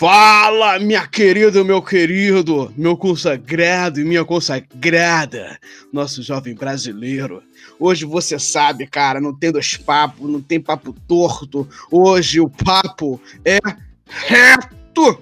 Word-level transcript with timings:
Fala, 0.00 0.78
minha 0.78 1.06
querida, 1.06 1.62
meu 1.62 1.82
querido, 1.82 2.72
meu 2.74 2.96
consagrado 2.96 4.00
e 4.00 4.04
minha 4.04 4.24
consagrada, 4.24 5.58
nosso 5.92 6.22
jovem 6.22 6.54
brasileiro. 6.54 7.42
Hoje 7.78 8.06
você 8.06 8.38
sabe, 8.38 8.86
cara, 8.86 9.20
não 9.20 9.38
tem 9.38 9.52
dois 9.52 9.76
papos, 9.76 10.26
não 10.26 10.40
tem 10.40 10.58
papo 10.58 10.94
torto. 11.06 11.68
Hoje 11.90 12.40
o 12.40 12.48
papo 12.48 13.20
é 13.44 13.58
reto. 14.06 15.20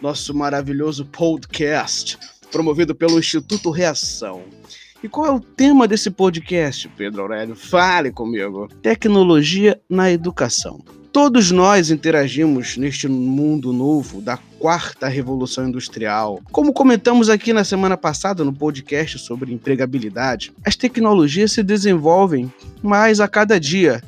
Nosso 0.00 0.32
maravilhoso 0.32 1.04
podcast, 1.06 2.16
promovido 2.52 2.94
pelo 2.94 3.18
Instituto 3.18 3.72
Reação. 3.72 4.44
E 5.02 5.08
qual 5.08 5.26
é 5.26 5.32
o 5.32 5.40
tema 5.40 5.88
desse 5.88 6.08
podcast, 6.08 6.88
Pedro 6.96 7.22
Aurélio? 7.22 7.56
Fale 7.56 8.12
comigo. 8.12 8.68
Tecnologia 8.80 9.80
na 9.90 10.08
educação. 10.08 10.99
Todos 11.12 11.50
nós 11.50 11.90
interagimos 11.90 12.76
neste 12.76 13.08
mundo 13.08 13.72
novo 13.72 14.20
da 14.20 14.36
quarta 14.60 15.08
revolução 15.08 15.68
industrial. 15.68 16.40
Como 16.52 16.72
comentamos 16.72 17.28
aqui 17.28 17.52
na 17.52 17.64
semana 17.64 17.96
passada 17.96 18.44
no 18.44 18.52
podcast 18.52 19.18
sobre 19.18 19.52
empregabilidade, 19.52 20.52
as 20.64 20.76
tecnologias 20.76 21.50
se 21.50 21.64
desenvolvem 21.64 22.52
mais 22.80 23.18
a 23.18 23.26
cada 23.26 23.58
dia. 23.58 24.00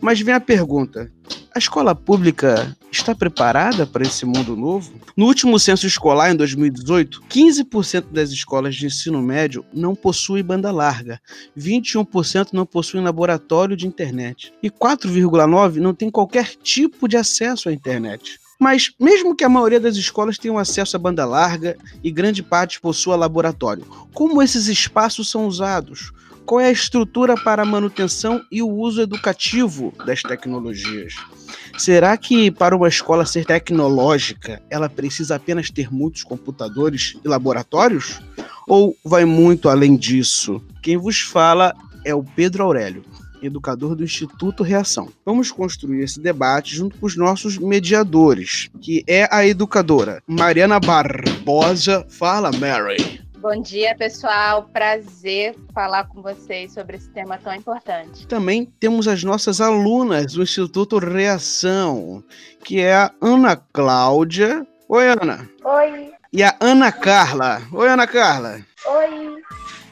Mas 0.00 0.20
vem 0.20 0.34
a 0.34 0.40
pergunta: 0.40 1.12
a 1.58 1.66
escola 1.68 1.92
pública 1.92 2.76
está 2.90 3.16
preparada 3.16 3.84
para 3.84 4.04
esse 4.04 4.24
mundo 4.24 4.56
novo? 4.56 4.92
No 5.16 5.26
último 5.26 5.58
censo 5.58 5.88
escolar, 5.88 6.30
em 6.30 6.36
2018, 6.36 7.20
15% 7.28 8.12
das 8.12 8.30
escolas 8.30 8.76
de 8.76 8.86
ensino 8.86 9.20
médio 9.20 9.64
não 9.74 9.92
possuem 9.92 10.44
banda 10.44 10.70
larga, 10.70 11.20
21% 11.58 12.50
não 12.52 12.64
possuem 12.64 13.02
laboratório 13.02 13.76
de 13.76 13.88
internet 13.88 14.52
e 14.62 14.70
4,9% 14.70 15.80
não 15.80 15.92
tem 15.92 16.10
qualquer 16.10 16.54
tipo 16.62 17.08
de 17.08 17.16
acesso 17.16 17.68
à 17.68 17.72
internet. 17.72 18.38
Mas, 18.56 18.92
mesmo 18.98 19.34
que 19.34 19.42
a 19.42 19.48
maioria 19.48 19.80
das 19.80 19.96
escolas 19.96 20.38
tenham 20.38 20.58
acesso 20.58 20.94
à 20.94 20.98
banda 20.98 21.26
larga 21.26 21.76
e 22.04 22.10
grande 22.12 22.40
parte 22.40 22.80
possua 22.80 23.16
laboratório, 23.16 23.84
como 24.14 24.40
esses 24.40 24.68
espaços 24.68 25.28
são 25.28 25.48
usados? 25.48 26.12
Qual 26.46 26.60
é 26.60 26.68
a 26.68 26.72
estrutura 26.72 27.34
para 27.34 27.62
a 27.62 27.66
manutenção 27.66 28.40
e 28.50 28.62
o 28.62 28.70
uso 28.70 29.02
educativo 29.02 29.92
das 30.06 30.22
tecnologias? 30.22 31.14
Será 31.76 32.16
que 32.16 32.50
para 32.50 32.76
uma 32.76 32.88
escola 32.88 33.24
ser 33.24 33.44
tecnológica, 33.44 34.62
ela 34.70 34.88
precisa 34.88 35.36
apenas 35.36 35.70
ter 35.70 35.92
muitos 35.92 36.22
computadores 36.22 37.16
e 37.24 37.28
laboratórios? 37.28 38.20
Ou 38.66 38.96
vai 39.04 39.24
muito 39.24 39.68
além 39.68 39.96
disso? 39.96 40.62
Quem 40.82 40.96
vos 40.96 41.20
fala 41.20 41.74
é 42.04 42.14
o 42.14 42.22
Pedro 42.22 42.64
Aurélio, 42.64 43.04
educador 43.42 43.94
do 43.94 44.04
Instituto 44.04 44.62
Reação. 44.62 45.08
Vamos 45.24 45.50
construir 45.50 46.02
esse 46.02 46.20
debate 46.20 46.74
junto 46.74 46.96
com 46.98 47.06
os 47.06 47.16
nossos 47.16 47.58
mediadores, 47.58 48.68
que 48.80 49.02
é 49.06 49.28
a 49.30 49.46
educadora 49.46 50.22
Mariana 50.26 50.80
Barbosa. 50.80 52.04
Fala, 52.08 52.50
Mary. 52.52 53.27
Bom 53.40 53.62
dia, 53.62 53.94
pessoal. 53.96 54.68
Prazer 54.72 55.54
falar 55.72 56.04
com 56.08 56.20
vocês 56.20 56.72
sobre 56.72 56.96
esse 56.96 57.08
tema 57.10 57.38
tão 57.38 57.54
importante. 57.54 58.26
Também 58.26 58.64
temos 58.80 59.06
as 59.06 59.22
nossas 59.22 59.60
alunas 59.60 60.32
do 60.32 60.42
Instituto 60.42 60.98
Reação, 60.98 62.24
que 62.64 62.80
é 62.80 62.94
a 62.96 63.12
Ana 63.20 63.54
Cláudia. 63.56 64.66
Oi, 64.88 65.08
Ana. 65.08 65.48
Oi. 65.64 66.10
E 66.32 66.42
a 66.42 66.56
Ana 66.60 66.90
Carla. 66.90 67.62
Oi, 67.72 67.88
Ana 67.88 68.08
Carla. 68.08 68.60
Oi. 68.86 69.36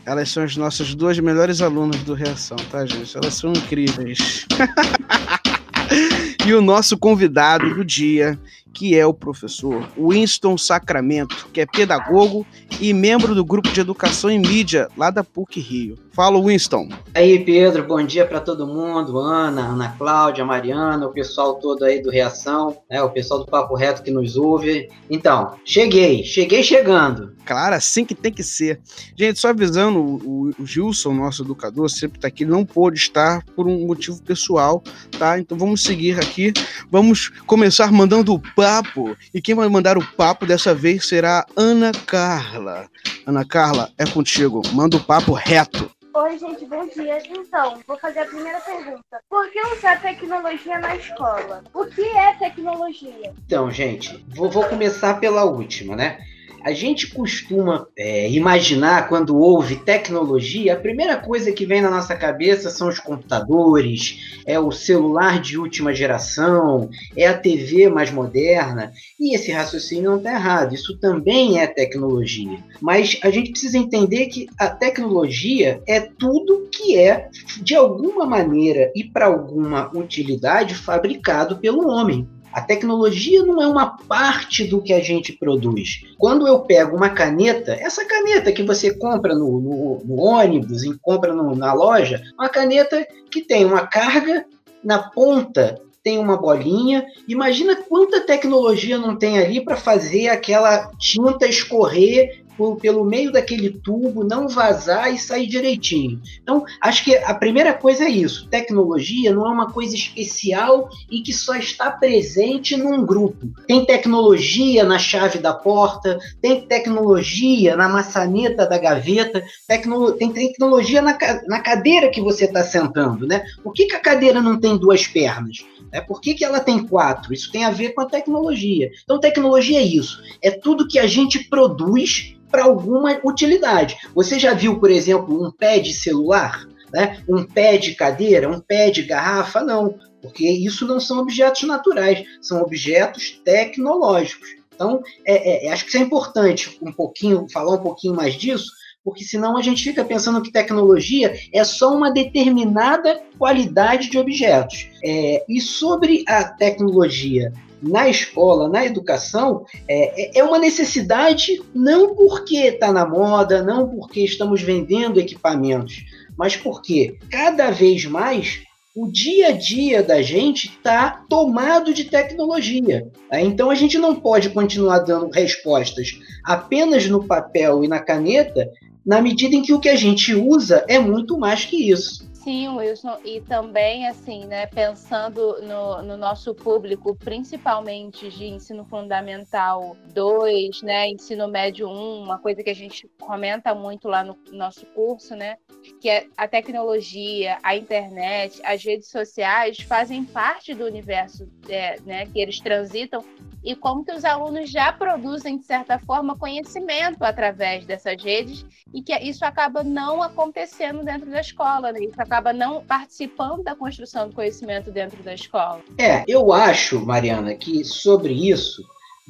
Elas 0.04 0.28
são 0.28 0.42
as 0.42 0.56
nossas 0.56 0.92
duas 0.96 1.16
melhores 1.20 1.62
alunas 1.62 2.02
do 2.02 2.14
Reação, 2.14 2.56
tá, 2.70 2.84
gente? 2.84 3.16
Elas 3.16 3.34
são 3.34 3.52
incríveis. 3.52 4.44
e 6.44 6.52
o 6.52 6.60
nosso 6.60 6.98
convidado 6.98 7.74
do 7.74 7.84
dia, 7.84 8.36
que 8.76 8.94
é 8.94 9.06
o 9.06 9.14
professor 9.14 9.88
Winston 9.96 10.58
Sacramento, 10.58 11.48
que 11.50 11.62
é 11.62 11.66
pedagogo 11.66 12.46
e 12.78 12.92
membro 12.92 13.34
do 13.34 13.42
grupo 13.42 13.70
de 13.70 13.80
educação 13.80 14.28
em 14.28 14.38
mídia 14.38 14.86
lá 14.98 15.08
da 15.08 15.24
PUC 15.24 15.58
Rio. 15.60 15.98
Fala, 16.12 16.42
Winston. 16.42 16.88
Aí, 17.14 17.42
Pedro, 17.42 17.86
bom 17.86 18.02
dia 18.02 18.26
para 18.26 18.40
todo 18.40 18.66
mundo, 18.66 19.18
Ana, 19.18 19.66
Ana 19.66 19.94
Cláudia, 19.98 20.44
Mariana, 20.44 21.06
o 21.06 21.12
pessoal 21.12 21.54
todo 21.54 21.84
aí 21.84 22.02
do 22.02 22.10
Reação, 22.10 22.76
né, 22.90 23.02
o 23.02 23.10
pessoal 23.10 23.40
do 23.40 23.46
Papo 23.46 23.74
Reto 23.74 24.02
que 24.02 24.10
nos 24.10 24.36
ouve. 24.36 24.88
Então, 25.10 25.54
cheguei, 25.64 26.22
cheguei 26.24 26.62
chegando. 26.62 27.34
Claro, 27.44 27.76
assim 27.76 28.04
que 28.04 28.14
tem 28.14 28.32
que 28.32 28.42
ser. 28.42 28.80
Gente, 29.16 29.38
só 29.38 29.48
avisando, 29.48 30.00
o, 30.00 30.54
o 30.58 30.66
Gilson, 30.66 31.14
nosso 31.14 31.42
educador, 31.42 31.88
sempre 31.88 32.18
está 32.18 32.28
aqui, 32.28 32.44
não 32.44 32.64
pôde 32.64 32.98
estar 32.98 33.44
por 33.54 33.66
um 33.66 33.86
motivo 33.86 34.20
pessoal, 34.22 34.82
tá? 35.18 35.38
Então 35.38 35.56
vamos 35.56 35.82
seguir 35.82 36.18
aqui, 36.18 36.52
vamos 36.90 37.28
começar 37.46 37.92
mandando 37.92 38.34
o 38.34 38.40
papo. 38.66 39.16
E 39.32 39.40
quem 39.40 39.54
vai 39.54 39.68
mandar 39.68 39.96
o 39.96 40.04
papo 40.14 40.44
dessa 40.44 40.74
vez 40.74 41.06
será 41.06 41.46
Ana 41.56 41.92
Carla. 41.92 42.88
Ana 43.24 43.44
Carla, 43.44 43.92
é 43.96 44.04
contigo. 44.04 44.60
Manda 44.72 44.96
o 44.96 45.04
papo 45.04 45.32
reto. 45.32 45.88
Oi, 46.12 46.38
gente, 46.38 46.64
bom 46.64 46.84
dia. 46.88 47.18
Então, 47.28 47.80
vou 47.86 47.96
fazer 47.98 48.20
a 48.20 48.24
primeira 48.24 48.58
pergunta. 48.60 49.20
Por 49.28 49.48
que 49.52 49.60
usar 49.68 50.00
tecnologia 50.00 50.80
na 50.80 50.96
escola? 50.96 51.62
O 51.72 51.86
que 51.86 52.02
é 52.02 52.32
tecnologia? 52.34 53.32
Então, 53.46 53.70
gente, 53.70 54.24
vou, 54.34 54.50
vou 54.50 54.64
começar 54.64 55.20
pela 55.20 55.44
última, 55.44 55.94
né? 55.94 56.18
A 56.66 56.72
gente 56.72 57.14
costuma 57.14 57.86
é, 57.96 58.28
imaginar 58.28 59.08
quando 59.08 59.38
ouve 59.38 59.76
tecnologia, 59.76 60.72
a 60.72 60.76
primeira 60.76 61.16
coisa 61.16 61.52
que 61.52 61.64
vem 61.64 61.80
na 61.80 61.88
nossa 61.88 62.16
cabeça 62.16 62.70
são 62.70 62.88
os 62.88 62.98
computadores, 62.98 64.40
é 64.44 64.58
o 64.58 64.72
celular 64.72 65.40
de 65.40 65.56
última 65.56 65.94
geração, 65.94 66.90
é 67.16 67.24
a 67.24 67.38
TV 67.38 67.88
mais 67.88 68.10
moderna. 68.10 68.90
E 69.16 69.32
esse 69.36 69.52
raciocínio 69.52 70.10
não 70.10 70.16
está 70.16 70.32
errado, 70.32 70.74
isso 70.74 70.98
também 70.98 71.60
é 71.60 71.68
tecnologia. 71.68 72.58
Mas 72.80 73.16
a 73.22 73.30
gente 73.30 73.52
precisa 73.52 73.78
entender 73.78 74.26
que 74.26 74.48
a 74.58 74.68
tecnologia 74.68 75.80
é 75.86 76.00
tudo 76.00 76.68
que 76.72 76.98
é, 76.98 77.28
de 77.62 77.76
alguma 77.76 78.26
maneira 78.26 78.90
e 78.92 79.04
para 79.04 79.26
alguma 79.26 79.88
utilidade, 79.96 80.74
fabricado 80.74 81.58
pelo 81.58 81.86
homem. 81.88 82.28
A 82.56 82.62
tecnologia 82.62 83.44
não 83.44 83.60
é 83.60 83.66
uma 83.66 83.98
parte 83.98 84.64
do 84.64 84.80
que 84.80 84.94
a 84.94 85.00
gente 85.00 85.30
produz. 85.30 86.06
Quando 86.16 86.48
eu 86.48 86.60
pego 86.60 86.96
uma 86.96 87.10
caneta, 87.10 87.74
essa 87.74 88.02
caneta 88.06 88.50
que 88.50 88.62
você 88.62 88.94
compra 88.94 89.34
no, 89.34 89.60
no, 89.60 90.02
no 90.02 90.16
ônibus 90.22 90.82
e 90.82 90.98
compra 91.02 91.34
no, 91.34 91.54
na 91.54 91.74
loja, 91.74 92.22
uma 92.32 92.48
caneta 92.48 93.06
que 93.30 93.42
tem 93.42 93.66
uma 93.66 93.86
carga 93.86 94.46
na 94.82 94.98
ponta 94.98 95.78
tem 96.02 96.18
uma 96.18 96.38
bolinha. 96.38 97.04
Imagina 97.28 97.76
quanta 97.76 98.20
tecnologia 98.20 98.96
não 98.96 99.16
tem 99.16 99.38
ali 99.38 99.62
para 99.62 99.76
fazer 99.76 100.28
aquela 100.28 100.88
tinta 100.98 101.46
escorrer 101.46 102.42
por, 102.56 102.76
pelo 102.76 103.04
meio 103.04 103.32
daquele 103.32 103.70
tubo, 103.70 104.24
não 104.24 104.48
vazar 104.48 105.12
e 105.12 105.18
sair 105.18 105.46
direitinho. 105.46 106.20
Então, 106.42 106.64
acho 106.80 107.04
que 107.04 107.16
a 107.16 107.34
primeira 107.34 107.74
coisa 107.74 108.04
é 108.04 108.10
isso. 108.10 108.48
Tecnologia 108.48 109.34
não 109.34 109.46
é 109.46 109.50
uma 109.50 109.70
coisa 109.70 109.94
especial 109.94 110.88
e 111.10 111.20
que 111.22 111.32
só 111.32 111.56
está 111.56 111.90
presente 111.90 112.76
num 112.76 113.04
grupo. 113.04 113.48
Tem 113.66 113.84
tecnologia 113.84 114.84
na 114.84 114.98
chave 114.98 115.38
da 115.38 115.52
porta, 115.52 116.18
tem 116.40 116.60
tecnologia 116.62 117.76
na 117.76 117.88
maçaneta 117.88 118.66
da 118.66 118.78
gaveta, 118.78 119.44
tecno, 119.66 120.12
tem 120.12 120.32
tecnologia 120.32 121.02
na, 121.02 121.16
na 121.46 121.60
cadeira 121.60 122.10
que 122.10 122.20
você 122.20 122.44
está 122.44 122.62
sentando, 122.62 123.26
né? 123.26 123.44
Por 123.62 123.72
que, 123.72 123.86
que 123.86 123.96
a 123.96 124.00
cadeira 124.00 124.40
não 124.40 124.58
tem 124.58 124.76
duas 124.76 125.06
pernas? 125.06 125.64
É, 125.92 126.00
por 126.00 126.20
que, 126.20 126.34
que 126.34 126.44
ela 126.44 126.60
tem 126.60 126.86
quatro? 126.86 127.32
Isso 127.32 127.50
tem 127.50 127.64
a 127.64 127.70
ver 127.70 127.90
com 127.90 128.00
a 128.00 128.06
tecnologia. 128.06 128.90
Então, 129.04 129.20
tecnologia 129.20 129.78
é 129.78 129.84
isso. 129.84 130.22
É 130.42 130.50
tudo 130.50 130.88
que 130.88 130.98
a 130.98 131.06
gente 131.06 131.48
produz 131.48 132.36
para 132.56 132.64
alguma 132.64 133.20
utilidade. 133.22 133.98
Você 134.14 134.38
já 134.38 134.54
viu, 134.54 134.80
por 134.80 134.90
exemplo, 134.90 135.46
um 135.46 135.50
pé 135.50 135.78
de 135.78 135.92
celular? 135.92 136.66
Né? 136.90 137.22
Um 137.28 137.44
pé 137.44 137.76
de 137.76 137.94
cadeira? 137.94 138.48
Um 138.48 138.60
pé 138.60 138.88
de 138.90 139.02
garrafa? 139.02 139.62
Não, 139.62 139.98
porque 140.22 140.50
isso 140.50 140.86
não 140.86 140.98
são 140.98 141.18
objetos 141.18 141.64
naturais, 141.64 142.24
são 142.40 142.62
objetos 142.62 143.42
tecnológicos. 143.44 144.48
Então, 144.74 145.02
é, 145.26 145.66
é, 145.66 145.70
acho 145.70 145.84
que 145.84 145.90
isso 145.90 145.98
é 145.98 146.00
importante 146.00 146.78
um 146.80 146.90
pouquinho, 146.90 147.46
falar 147.52 147.74
um 147.74 147.82
pouquinho 147.82 148.14
mais 148.14 148.32
disso, 148.34 148.72
porque 149.04 149.22
senão 149.22 149.58
a 149.58 149.60
gente 149.60 149.84
fica 149.84 150.02
pensando 150.02 150.40
que 150.40 150.50
tecnologia 150.50 151.38
é 151.52 151.62
só 151.62 151.94
uma 151.94 152.10
determinada 152.10 153.20
qualidade 153.38 154.08
de 154.08 154.16
objetos. 154.16 154.88
É, 155.04 155.44
e 155.46 155.60
sobre 155.60 156.24
a 156.26 156.42
tecnologia 156.42 157.52
na 157.82 158.08
escola, 158.08 158.68
na 158.68 158.84
educação, 158.84 159.64
é, 159.88 160.38
é 160.38 160.42
uma 160.42 160.58
necessidade 160.58 161.62
não 161.74 162.14
porque 162.14 162.56
está 162.56 162.92
na 162.92 163.06
moda, 163.06 163.62
não 163.62 163.88
porque 163.88 164.20
estamos 164.20 164.62
vendendo 164.62 165.20
equipamentos, 165.20 166.04
mas 166.36 166.56
porque 166.56 167.18
cada 167.30 167.70
vez 167.70 168.04
mais 168.04 168.62
o 168.96 169.06
dia 169.06 169.48
a 169.48 169.52
dia 169.52 170.02
da 170.02 170.22
gente 170.22 170.68
está 170.68 171.22
tomado 171.28 171.92
de 171.92 172.04
tecnologia. 172.04 173.06
Né? 173.30 173.42
Então 173.42 173.70
a 173.70 173.74
gente 173.74 173.98
não 173.98 174.14
pode 174.14 174.48
continuar 174.48 175.00
dando 175.00 175.28
respostas 175.28 176.18
apenas 176.42 177.06
no 177.06 177.22
papel 177.22 177.84
e 177.84 177.88
na 177.88 177.98
caneta, 177.98 178.70
na 179.04 179.20
medida 179.20 179.54
em 179.54 179.60
que 179.60 179.74
o 179.74 179.78
que 179.78 179.90
a 179.90 179.96
gente 179.96 180.34
usa 180.34 180.82
é 180.88 180.98
muito 180.98 181.38
mais 181.38 181.66
que 181.66 181.90
isso. 181.90 182.25
Sim, 182.46 182.68
Wilson, 182.68 183.18
e 183.24 183.40
também, 183.40 184.06
assim, 184.06 184.44
né, 184.46 184.68
pensando 184.68 185.60
no, 185.62 186.00
no, 186.00 186.16
nosso 186.16 186.54
público, 186.54 187.12
principalmente 187.16 188.30
de 188.30 188.44
ensino 188.44 188.84
fundamental 188.84 189.96
2, 190.14 190.80
né, 190.82 191.08
ensino 191.08 191.48
médio 191.48 191.88
1, 191.88 192.22
uma 192.22 192.38
coisa 192.38 192.62
que 192.62 192.70
a 192.70 192.74
gente 192.74 193.10
comenta 193.18 193.74
muito 193.74 194.06
lá 194.06 194.22
no 194.22 194.38
nosso 194.52 194.86
curso, 194.86 195.34
né, 195.34 195.56
que 196.00 196.08
é 196.08 196.28
a 196.36 196.46
tecnologia, 196.46 197.58
a 197.64 197.74
internet, 197.74 198.60
as 198.64 198.84
redes 198.84 199.10
sociais 199.10 199.80
fazem 199.80 200.24
parte 200.24 200.72
do 200.72 200.84
universo 200.84 201.50
é, 201.68 201.98
né, 202.02 202.26
que 202.26 202.38
eles 202.38 202.60
transitam 202.60 203.24
e 203.66 203.74
como 203.74 204.04
que 204.04 204.12
os 204.12 204.24
alunos 204.24 204.70
já 204.70 204.92
produzem, 204.92 205.58
de 205.58 205.64
certa 205.64 205.98
forma, 205.98 206.38
conhecimento 206.38 207.24
através 207.24 207.84
dessas 207.84 208.22
redes 208.22 208.64
e 208.94 209.02
que 209.02 209.12
isso 209.18 209.44
acaba 209.44 209.82
não 209.82 210.22
acontecendo 210.22 211.02
dentro 211.02 211.28
da 211.28 211.40
escola, 211.40 211.90
né? 211.90 211.98
isso 211.98 212.22
acaba 212.22 212.35
não 212.52 212.84
participando 212.84 213.62
da 213.62 213.74
construção 213.74 214.28
do 214.28 214.34
conhecimento 214.34 214.90
dentro 214.90 215.22
da 215.22 215.34
escola. 215.34 215.80
É, 215.98 216.24
eu 216.26 216.52
acho, 216.52 217.04
Mariana, 217.04 217.54
que 217.54 217.84
sobre 217.84 218.32
isso 218.32 218.82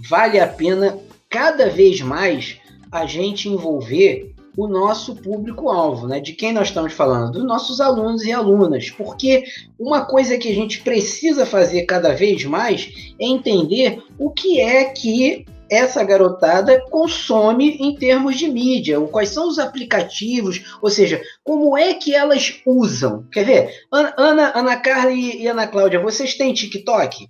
vale 0.09 0.39
a 0.39 0.47
pena 0.47 0.99
cada 1.29 1.69
vez 1.69 2.01
mais 2.01 2.59
a 2.91 3.07
gente 3.07 3.49
envolver 3.49 4.35
o 4.57 4.67
nosso 4.67 5.15
público-alvo, 5.17 6.09
né? 6.09 6.19
De 6.19 6.33
quem 6.33 6.53
nós 6.53 6.69
estamos 6.69 6.95
falando? 6.95 7.33
Dos 7.33 7.45
nossos 7.45 7.81
alunos 7.81 8.25
e 8.25 8.33
alunas. 8.33 8.91
Porque 8.91 9.45
uma 9.79 10.07
coisa 10.07 10.39
que 10.39 10.49
a 10.49 10.55
gente 10.55 10.81
precisa 10.81 11.45
fazer 11.45 11.83
cada 11.83 12.15
vez 12.15 12.43
mais 12.45 13.15
é 13.21 13.27
entender 13.27 14.03
o 14.19 14.31
que 14.31 14.61
é 14.61 14.87
que 14.87 15.45
essa 15.71 16.05
garotada 16.05 16.81
consome 16.91 17.77
em 17.81 17.95
termos 17.95 18.37
de 18.37 18.49
mídia, 18.49 19.01
quais 19.01 19.31
são 19.31 19.49
os 19.49 19.59
aplicativos, 19.59 20.79
ou 20.81 20.91
seja, 20.91 21.21
como 21.43 21.77
é 21.77 21.95
que 21.95 22.15
elas 22.15 22.61
usam. 22.65 23.25
Quer 23.33 23.45
ver? 23.45 23.71
Ana, 23.91 24.53
Ana 24.55 24.77
Carla 24.77 25.13
e 25.13 25.47
Ana 25.47 25.67
Cláudia, 25.67 26.01
vocês 26.01 26.35
têm 26.35 26.53
TikTok? 26.53 27.29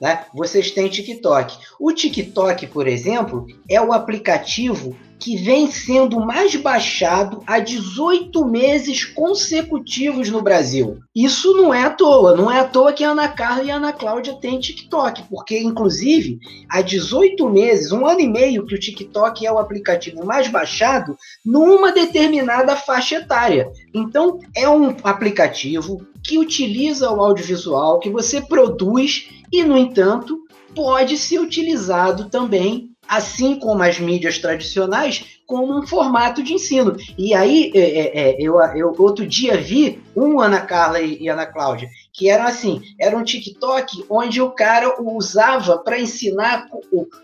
Né? 0.00 0.24
Vocês 0.34 0.72
têm 0.72 0.88
TikTok. 0.88 1.56
O 1.78 1.92
TikTok, 1.92 2.66
por 2.66 2.88
exemplo, 2.88 3.46
é 3.68 3.80
o 3.80 3.92
aplicativo 3.92 4.96
que 5.22 5.36
vem 5.36 5.70
sendo 5.70 6.18
mais 6.18 6.56
baixado 6.56 7.44
há 7.46 7.60
18 7.60 8.44
meses 8.44 9.04
consecutivos 9.04 10.28
no 10.28 10.42
Brasil. 10.42 10.98
Isso 11.14 11.56
não 11.56 11.72
é 11.72 11.84
à 11.84 11.90
toa, 11.90 12.36
não 12.36 12.50
é 12.50 12.58
à 12.58 12.64
toa 12.64 12.92
que 12.92 13.04
a 13.04 13.10
Ana 13.10 13.28
Carla 13.28 13.62
e 13.62 13.70
a 13.70 13.76
Ana 13.76 13.92
Cláudia 13.92 14.34
têm 14.34 14.58
TikTok, 14.58 15.22
porque 15.30 15.60
inclusive 15.60 16.40
há 16.68 16.82
18 16.82 17.48
meses, 17.48 17.92
um 17.92 18.04
ano 18.04 18.18
e 18.18 18.28
meio 18.28 18.66
que 18.66 18.74
o 18.74 18.80
TikTok 18.80 19.46
é 19.46 19.52
o 19.52 19.60
aplicativo 19.60 20.26
mais 20.26 20.48
baixado 20.48 21.16
numa 21.46 21.92
determinada 21.92 22.74
faixa 22.74 23.14
etária. 23.14 23.70
Então 23.94 24.40
é 24.56 24.68
um 24.68 24.96
aplicativo 25.04 26.04
que 26.20 26.36
utiliza 26.36 27.08
o 27.12 27.22
audiovisual 27.22 28.00
que 28.00 28.10
você 28.10 28.40
produz 28.40 29.28
e 29.52 29.62
no 29.62 29.78
entanto 29.78 30.36
pode 30.74 31.16
ser 31.16 31.38
utilizado 31.38 32.28
também 32.28 32.91
assim 33.08 33.58
como 33.58 33.82
as 33.82 33.98
mídias 33.98 34.38
tradicionais, 34.38 35.40
como 35.46 35.78
um 35.78 35.86
formato 35.86 36.42
de 36.42 36.54
ensino. 36.54 36.96
E 37.18 37.34
aí, 37.34 37.70
é, 37.74 37.80
é, 37.80 38.20
é, 38.20 38.36
eu, 38.38 38.58
eu 38.74 38.94
outro 38.98 39.26
dia 39.26 39.56
vi 39.58 40.00
um 40.16 40.40
Ana 40.40 40.60
Carla 40.60 41.00
e, 41.00 41.28
Ana 41.28 41.44
Cláudia, 41.44 41.90
que 42.12 42.28
eram 42.28 42.46
assim, 42.46 42.80
era 42.98 43.16
um 43.16 43.22
TikTok 43.22 44.04
onde 44.08 44.40
o 44.40 44.50
cara 44.50 45.00
usava 45.02 45.78
para 45.78 46.00
ensinar 46.00 46.68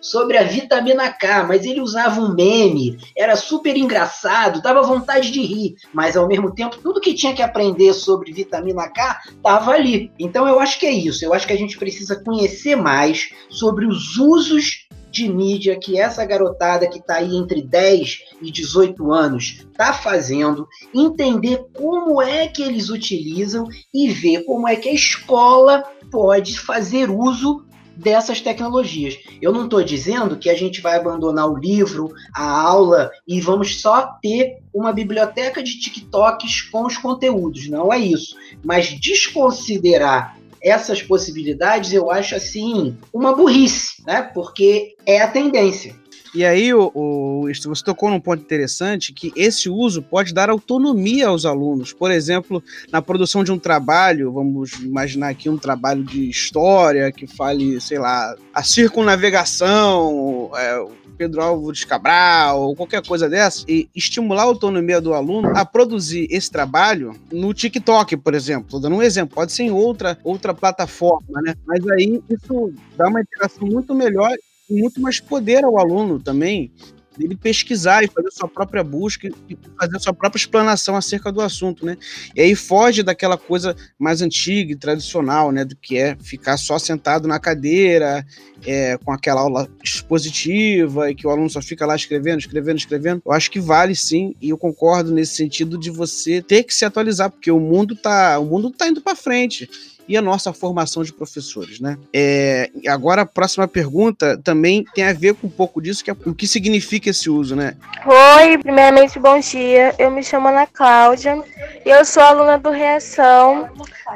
sobre 0.01 0.37
a 0.37 0.43
vitamina 0.43 1.11
K, 1.11 1.45
mas 1.45 1.65
ele 1.65 1.81
usava 1.81 2.21
um 2.21 2.35
meme, 2.35 2.99
era 3.17 3.37
super 3.37 3.77
engraçado, 3.77 4.61
dava 4.61 4.83
vontade 4.83 5.31
de 5.31 5.41
rir, 5.41 5.77
mas 5.93 6.17
ao 6.17 6.27
mesmo 6.27 6.55
tempo 6.55 6.79
tudo 6.83 7.01
que 7.01 7.15
tinha 7.15 7.35
que 7.35 7.43
aprender 7.43 7.93
sobre 7.95 8.33
vitamina 8.33 8.89
K 8.89 9.21
estava 9.31 9.73
ali. 9.73 10.11
Então 10.19 10.47
eu 10.49 10.61
acho 10.61 10.79
que 10.79 10.87
é 10.87 10.93
isso, 10.93 11.25
eu 11.25 11.33
acho 11.33 11.47
que 11.47 11.53
a 11.53 11.59
gente 11.59 11.79
precisa 11.79 12.23
conhecer 12.23 12.77
mais 12.77 13.31
sobre 13.49 13.87
os 13.87 14.17
usos 14.17 14.88
de 15.11 15.29
mídia 15.29 15.79
que 15.79 15.99
essa 15.99 16.25
garotada 16.25 16.89
que 16.89 16.99
está 16.99 17.17
aí 17.17 17.37
entre 17.37 17.63
10 17.63 18.21
e 18.43 18.51
18 18.51 19.13
anos 19.13 19.65
está 19.71 19.93
fazendo, 19.93 20.69
entender 20.95 21.65
como 21.77 22.21
é 22.21 22.47
que 22.47 22.63
eles 22.63 22.91
utilizam 22.91 23.67
e 23.93 24.09
ver 24.09 24.45
como 24.45 24.69
é 24.69 24.77
que 24.77 24.89
a 24.89 24.95
escola 24.95 25.83
pode 26.11 26.59
fazer 26.59 27.11
uso 27.11 27.65
dessas 27.99 28.41
tecnologias. 28.41 29.19
Eu 29.43 29.53
não 29.53 29.65
estou 29.65 29.83
dizendo 29.83 30.37
que 30.37 30.49
a 30.49 30.55
gente 30.55 30.81
vai 30.81 30.97
abandonar 30.97 31.51
o 31.51 31.59
livro, 31.59 32.13
a 32.33 32.49
aula 32.49 33.11
e 33.27 33.41
vamos 33.41 33.81
só 33.81 34.19
ter 34.23 34.59
uma 34.73 34.93
biblioteca 34.93 35.63
de 35.63 35.81
TikToks 35.81 36.63
com 36.71 36.87
os 36.87 36.97
conteúdos. 36.97 37.69
Não 37.69 37.93
é 37.93 37.99
isso. 37.99 38.37
Mas 38.65 38.89
desconsiderar 39.01 40.38
essas 40.63 41.03
possibilidades 41.03 41.93
eu 41.93 42.11
acho 42.11 42.35
assim 42.35 42.97
uma 43.13 43.35
burrice, 43.35 44.03
né? 44.07 44.23
Porque 44.23 44.97
é 45.07 45.21
a 45.21 45.29
tendência. 45.29 45.95
E 46.35 46.45
aí, 46.45 46.75
o, 46.75 46.93
o, 46.95 47.49
você 47.65 47.83
tocou 47.83 48.11
num 48.11 48.21
ponto 48.21 48.43
interessante 48.43 49.13
que 49.13 49.33
esse 49.35 49.69
uso 49.69 50.03
pode 50.03 50.35
dar 50.35 50.51
autonomia 50.51 51.29
aos 51.29 51.47
alunos. 51.47 51.93
Por 51.93 52.11
exemplo, 52.11 52.63
na 52.93 53.01
produção 53.01 53.43
de 53.43 53.51
um 53.51 53.59
trabalho, 53.59 54.33
vamos 54.33 54.73
imaginar 54.75 55.29
aqui 55.29 55.49
um 55.49 55.57
trabalho 55.57 56.05
de 56.05 56.29
história 56.29 57.11
que 57.11 57.27
fale, 57.27 57.81
sei 57.81 57.99
lá, 57.99 58.37
a 58.53 58.63
circunnavegação, 58.63 60.51
é, 60.55 60.85
Pedro 61.19 61.43
Álvares 61.43 61.85
Cabral, 61.85 62.63
ou 62.63 62.77
qualquer 62.77 63.05
coisa 63.05 63.29
dessa, 63.29 63.65
e 63.69 63.89
estimular 63.95 64.43
a 64.43 64.47
autonomia 64.47 65.01
do 65.01 65.13
aluno 65.13 65.51
a 65.57 65.65
produzir 65.65 66.29
esse 66.31 66.49
trabalho 66.49 67.15
no 67.33 67.53
TikTok, 67.53 68.17
por 68.17 68.35
exemplo. 68.35 68.67
Estou 68.67 68.81
dando 68.81 68.95
um 68.95 69.03
exemplo, 69.03 69.35
pode 69.35 69.53
ser 69.53 69.65
em 69.65 69.71
outra, 69.71 70.17
outra 70.23 70.55
plataforma, 70.55 71.43
né? 71.43 71.55
Mas 71.67 71.87
aí 71.89 72.23
isso 72.31 72.73
dá 72.97 73.09
uma 73.09 73.21
interação 73.21 73.67
muito 73.67 73.95
melhor 73.95 74.31
e 74.71 74.81
muito 74.81 75.01
mais 75.01 75.19
poder 75.19 75.65
ao 75.65 75.79
aluno 75.79 76.21
também 76.21 76.71
dele 77.19 77.37
pesquisar 77.37 78.05
e 78.05 78.09
fazer 78.09 78.31
sua 78.31 78.49
própria 78.49 78.85
busca 78.85 79.29
e 79.49 79.59
fazer 79.79 79.99
sua 79.99 80.15
própria 80.15 80.39
explanação 80.39 80.97
acerca 80.97 81.33
do 81.33 81.41
assunto, 81.41 81.85
né? 81.85 81.97
E 82.35 82.41
aí 82.41 82.55
foge 82.55 83.03
daquela 83.03 83.37
coisa 83.37 83.77
mais 83.99 84.23
antiga 84.23 84.73
e 84.73 84.77
tradicional, 84.77 85.51
né? 85.51 85.65
Do 85.65 85.75
que 85.75 85.99
é 85.99 86.17
ficar 86.21 86.57
só 86.57 86.79
sentado 86.79 87.27
na 87.27 87.41
cadeira, 87.41 88.25
é, 88.65 88.97
com 88.99 89.13
aquela 89.13 89.41
aula 89.41 89.69
expositiva 89.83 91.11
e 91.11 91.15
que 91.15 91.27
o 91.27 91.31
aluno 91.31 91.51
só 91.51 91.61
fica 91.61 91.85
lá 91.85 91.97
escrevendo, 91.97 92.39
escrevendo, 92.39 92.79
escrevendo. 92.79 93.23
Eu 93.27 93.33
acho 93.33 93.51
que 93.51 93.61
vale 93.61 93.95
sim, 93.95 94.35
e 94.41 94.51
eu 94.51 94.59
concordo 94.59 95.13
nesse 95.13 95.35
sentido 95.35 95.77
de 95.77 95.91
você 95.91 96.41
ter 96.41 96.63
que 96.63 96.75
se 96.75 96.85
atualizar, 96.85 97.31
porque 97.31 97.51
o 97.51 97.61
mundo 97.61 97.97
tá, 97.97 98.39
o 98.39 98.45
mundo 98.45 98.71
tá 98.71 98.89
indo 98.89 99.01
para 99.01 99.17
frente 99.17 99.69
e 100.09 100.17
a 100.17 100.23
nossa 100.23 100.53
formação 100.53 101.03
de 101.03 101.13
professores, 101.13 101.81
né? 101.81 101.99
É, 102.13 102.71
agora 102.87 103.23
a 103.23 103.27
próxima 103.27 103.69
pergunta 103.69 104.41
também 104.43 104.85
tem 104.95 105.05
a 105.05 105.13
ver 105.13 105.35
com 105.35 105.47
um 105.47 105.51
pouco 105.51 105.83
disso, 105.83 106.03
que 106.03 106.11
é 106.11 106.17
o 106.25 106.35
que 106.35 106.47
significa 106.47 107.11
esse 107.11 107.29
uso, 107.29 107.55
né? 107.55 107.77
Oi, 108.07 108.59
primeiramente 108.59 109.19
bom 109.19 109.39
dia. 109.39 109.95
Eu 109.99 110.11
me 110.11 110.23
chamo 110.23 110.49
Ana 110.49 110.67
Cláudia 110.67 111.43
e 111.85 111.91
eu 111.91 112.05
sou 112.05 112.23
aluna 112.23 112.59
do 112.59 112.71
Reação 112.71 113.69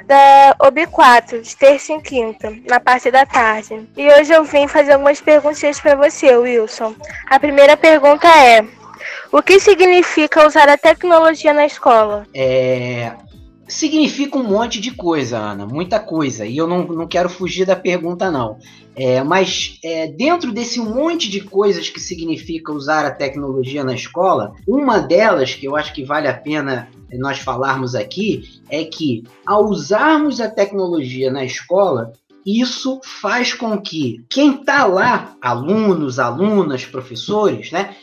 da 0.06 0.56
OB4, 0.60 1.42
de 1.42 1.56
terça 1.56 1.92
e 1.92 2.00
quinta, 2.00 2.52
na 2.66 2.80
parte 2.80 3.10
da 3.10 3.26
tarde. 3.26 3.86
E 3.96 4.08
hoje 4.08 4.32
eu 4.32 4.44
vim 4.44 4.66
fazer 4.66 4.92
algumas 4.92 5.20
perguntinhas 5.20 5.78
para 5.78 5.94
você, 5.94 6.34
Wilson. 6.34 6.94
A 7.28 7.38
primeira 7.38 7.76
pergunta 7.76 8.26
é: 8.26 8.64
o 9.30 9.42
que 9.42 9.60
significa 9.60 10.46
usar 10.46 10.68
a 10.68 10.78
tecnologia 10.78 11.52
na 11.52 11.66
escola? 11.66 12.26
É, 12.34 13.12
significa 13.72 14.36
um 14.36 14.44
monte 14.44 14.80
de 14.80 14.90
coisa, 14.90 15.38
Ana, 15.38 15.66
muita 15.66 15.98
coisa. 15.98 16.44
E 16.44 16.56
eu 16.56 16.66
não, 16.66 16.86
não 16.86 17.06
quero 17.06 17.28
fugir 17.28 17.64
da 17.64 17.74
pergunta, 17.74 18.30
não. 18.30 18.58
É, 18.94 19.22
mas 19.22 19.78
é, 19.82 20.06
dentro 20.06 20.52
desse 20.52 20.78
monte 20.78 21.30
de 21.30 21.40
coisas 21.40 21.88
que 21.88 21.98
significa 21.98 22.72
usar 22.72 23.06
a 23.06 23.10
tecnologia 23.10 23.82
na 23.82 23.94
escola, 23.94 24.52
uma 24.68 24.98
delas 24.98 25.54
que 25.54 25.66
eu 25.66 25.74
acho 25.74 25.94
que 25.94 26.04
vale 26.04 26.28
a 26.28 26.34
pena 26.34 26.88
nós 27.14 27.38
falarmos 27.38 27.94
aqui 27.94 28.60
é 28.68 28.84
que 28.84 29.24
ao 29.46 29.64
usarmos 29.66 30.40
a 30.40 30.50
tecnologia 30.50 31.30
na 31.30 31.44
escola, 31.44 32.12
isso 32.44 33.00
faz 33.04 33.54
com 33.54 33.78
que 33.78 34.24
quem 34.28 34.56
está 34.56 34.84
lá, 34.84 35.34
alunos, 35.40 36.18
alunas, 36.18 36.84
professores, 36.84 37.70
né, 37.70 37.94